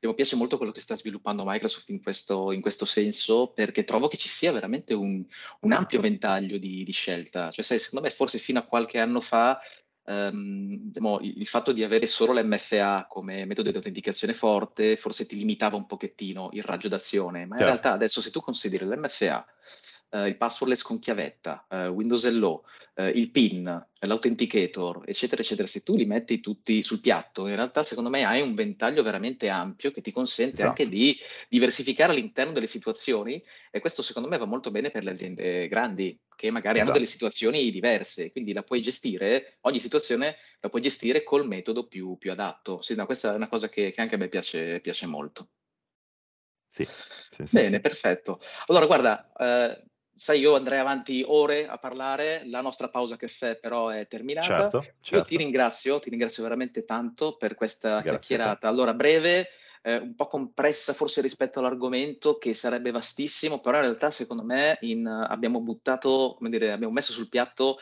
mi 0.03 0.15
piace 0.15 0.35
molto 0.35 0.57
quello 0.57 0.73
che 0.73 0.81
sta 0.81 0.97
sviluppando 0.97 1.45
Microsoft 1.45 1.91
in 1.91 2.03
questo, 2.03 2.53
in 2.53 2.63
questo 2.63 2.87
senso 2.87 3.49
perché 3.49 3.85
trovo 3.85 4.09
che 4.09 4.17
ci 4.17 4.31
sia 4.31 4.51
veramente 4.51 4.95
un, 4.95 5.23
un 5.61 5.73
ampio 5.73 6.01
ventaglio 6.01 6.57
di, 6.57 6.85
di, 6.85 6.93
scelta. 6.93 7.51
Cioè, 7.51 7.63
sai, 7.63 7.79
secondo 7.79 8.07
me 8.07 8.11
forse 8.11 8.39
fino 8.39 8.59
a 8.59 8.65
qualche 8.65 8.99
anno 8.99 9.21
fa 9.21 9.61
Diciamo, 10.11 11.21
il 11.21 11.47
fatto 11.47 11.71
di 11.71 11.85
avere 11.85 12.07
solo 12.07 12.33
l'MFA 12.33 13.07
come 13.09 13.45
metodo 13.45 13.71
di 13.71 13.77
autenticazione 13.77 14.33
forte 14.33 14.97
forse 14.97 15.25
ti 15.25 15.37
limitava 15.37 15.77
un 15.77 15.87
pochettino 15.87 16.49
il 16.53 16.65
raggio 16.65 16.89
d'azione, 16.89 17.47
ma 17.47 17.55
in 17.55 17.61
certo. 17.61 17.65
realtà 17.65 17.93
adesso 17.93 18.21
se 18.21 18.31
tu 18.31 18.41
consideri 18.41 18.85
l'MFA 18.87 19.47
eh, 20.11 20.29
il 20.29 20.37
passwordless 20.37 20.83
con 20.83 20.99
chiavetta, 20.99 21.67
eh, 21.69 21.87
Windows 21.89 22.25
Hello, 22.25 22.65
eh, 22.95 23.09
il 23.09 23.31
PIN, 23.31 23.89
l'authenticator, 24.01 25.03
eccetera, 25.07 25.43
eccetera, 25.43 25.67
se 25.67 25.83
tu 25.83 25.97
li 25.97 26.05
metti 26.05 26.41
tutti 26.41 26.83
sul 26.83 27.01
piatto, 27.01 27.47
in 27.47 27.55
realtà 27.55 27.83
secondo 27.83 28.11
me 28.11 28.25
hai 28.25 28.41
un 28.41 28.55
ventaglio 28.55 29.03
veramente 29.03 29.49
ampio 29.49 29.91
che 29.91 30.01
ti 30.01 30.13
consente 30.13 30.63
esatto. 30.63 30.69
anche 30.69 30.89
di 30.89 31.17
diversificare 31.49 32.13
all'interno 32.13 32.53
delle 32.53 32.67
situazioni 32.67 33.43
e 33.71 33.81
questo 33.81 34.03
secondo 34.03 34.29
me 34.29 34.39
va 34.39 34.47
molto 34.47 34.71
bene 34.71 34.91
per 34.91 35.05
le 35.05 35.11
aziende 35.11 35.69
grandi 35.69 36.19
che 36.35 36.51
magari 36.51 36.79
esatto. 36.79 36.91
hanno 36.91 36.99
delle 36.99 37.11
situazioni 37.11 37.71
diverse, 37.71 38.33
quindi 38.33 38.53
la 38.53 38.63
puoi 38.63 38.81
gestire, 38.81 39.59
ogni 39.63 39.79
situazione 39.79 40.37
la 40.61 40.69
puoi 40.69 40.83
gestire 40.83 41.23
col 41.23 41.47
metodo 41.47 41.87
più, 41.87 42.17
più 42.19 42.33
adatto. 42.33 42.83
Sì, 42.83 42.95
no, 42.95 43.05
questa 43.07 43.33
è 43.33 43.37
una 43.37 43.49
cosa 43.49 43.69
che, 43.69 43.91
che 43.91 44.01
anche 44.01 44.15
a 44.15 44.19
me 44.19 44.29
piace, 44.29 44.81
piace 44.81 45.07
molto. 45.07 45.51
Sì, 46.73 46.85
sì, 46.85 47.47
sì, 47.47 47.57
Bene, 47.57 47.81
perfetto. 47.81 48.41
Allora, 48.67 48.87
guarda, 48.87 49.33
eh, 49.37 49.90
sai, 50.21 50.41
io 50.41 50.55
andrei 50.55 50.79
avanti 50.79 51.25
ore 51.27 51.67
a 51.67 51.79
parlare, 51.79 52.43
la 52.45 52.61
nostra 52.61 52.91
pausa 52.91 53.17
caffè 53.17 53.59
però 53.59 53.89
è 53.89 54.07
terminata. 54.07 54.69
Certo, 54.69 54.81
certo. 55.01 55.17
Io 55.17 55.25
ti 55.25 55.37
ringrazio, 55.39 55.99
ti 55.99 56.11
ringrazio 56.11 56.43
veramente 56.43 56.85
tanto 56.85 57.39
per 57.39 57.55
questa 57.55 57.89
Grazie 57.89 58.11
chiacchierata. 58.11 58.69
Allora, 58.69 58.93
breve, 58.93 59.49
eh, 59.81 59.97
un 59.97 60.15
po' 60.15 60.27
compressa 60.27 60.93
forse 60.93 61.23
rispetto 61.23 61.59
all'argomento 61.59 62.37
che 62.37 62.53
sarebbe 62.53 62.91
vastissimo, 62.91 63.61
però 63.61 63.79
in 63.79 63.85
realtà 63.85 64.11
secondo 64.11 64.45
me 64.45 64.77
in, 64.83 65.07
abbiamo 65.07 65.63
buttato, 65.63 66.35
come 66.37 66.51
dire, 66.51 66.71
abbiamo 66.71 66.93
messo 66.93 67.13
sul 67.13 67.31
piatto 67.31 67.79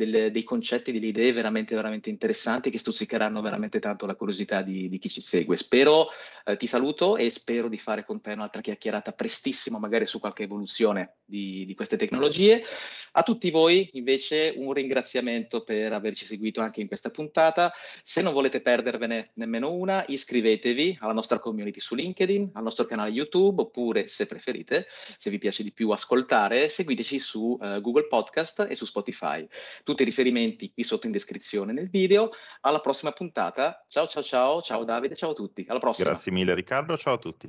delle, 0.00 0.30
dei 0.30 0.44
concetti, 0.44 0.92
delle 0.92 1.08
idee 1.08 1.32
veramente, 1.32 1.74
veramente 1.74 2.08
interessanti 2.08 2.70
che 2.70 2.78
stuzzicheranno 2.78 3.42
veramente 3.42 3.78
tanto 3.78 4.06
la 4.06 4.14
curiosità 4.14 4.62
di, 4.62 4.88
di 4.88 4.98
chi 4.98 5.10
ci 5.10 5.20
segue. 5.20 5.56
Spero, 5.56 6.08
eh, 6.46 6.56
ti 6.56 6.66
saluto 6.66 7.16
e 7.16 7.28
spero 7.28 7.68
di 7.68 7.76
fare 7.76 8.04
con 8.04 8.20
te 8.20 8.32
un'altra 8.32 8.62
chiacchierata 8.62 9.12
prestissimo, 9.12 9.78
magari 9.78 10.06
su 10.06 10.18
qualche 10.18 10.44
evoluzione 10.44 11.16
di, 11.24 11.66
di 11.66 11.74
queste 11.74 11.96
tecnologie. 11.96 12.64
A 13.12 13.22
tutti 13.22 13.50
voi 13.50 13.90
invece 13.94 14.54
un 14.56 14.72
ringraziamento 14.72 15.64
per 15.64 15.92
averci 15.92 16.24
seguito 16.24 16.60
anche 16.60 16.80
in 16.80 16.86
questa 16.86 17.10
puntata. 17.10 17.72
Se 18.02 18.22
non 18.22 18.32
volete 18.32 18.60
perdervene 18.60 19.32
nemmeno 19.34 19.72
una, 19.72 20.04
iscrivetevi 20.06 20.98
alla 21.00 21.12
nostra 21.12 21.40
community 21.40 21.80
su 21.80 21.94
LinkedIn, 21.94 22.50
al 22.54 22.62
nostro 22.62 22.84
canale 22.84 23.10
YouTube 23.10 23.62
oppure 23.62 24.06
se 24.08 24.26
preferite, 24.26 24.86
se 25.16 25.28
vi 25.28 25.38
piace 25.38 25.62
di 25.62 25.72
più 25.72 25.90
ascoltare, 25.90 26.68
seguiteci 26.68 27.18
su 27.18 27.58
uh, 27.60 27.80
Google 27.80 28.06
Podcast 28.06 28.66
e 28.70 28.76
su 28.76 28.84
Spotify. 28.84 29.46
Tutti 29.90 30.02
i 30.02 30.04
riferimenti 30.04 30.72
qui 30.72 30.84
sotto 30.84 31.06
in 31.06 31.12
descrizione 31.12 31.72
nel 31.72 31.90
video. 31.90 32.30
Alla 32.60 32.78
prossima 32.78 33.10
puntata. 33.10 33.84
Ciao 33.88 34.06
ciao 34.06 34.22
ciao, 34.22 34.62
ciao 34.62 34.84
Davide, 34.84 35.16
ciao 35.16 35.30
a 35.30 35.34
tutti. 35.34 35.64
Alla 35.66 35.80
prossima. 35.80 36.10
Grazie 36.10 36.30
mille 36.30 36.54
Riccardo, 36.54 36.96
ciao 36.96 37.14
a 37.14 37.18
tutti. 37.18 37.48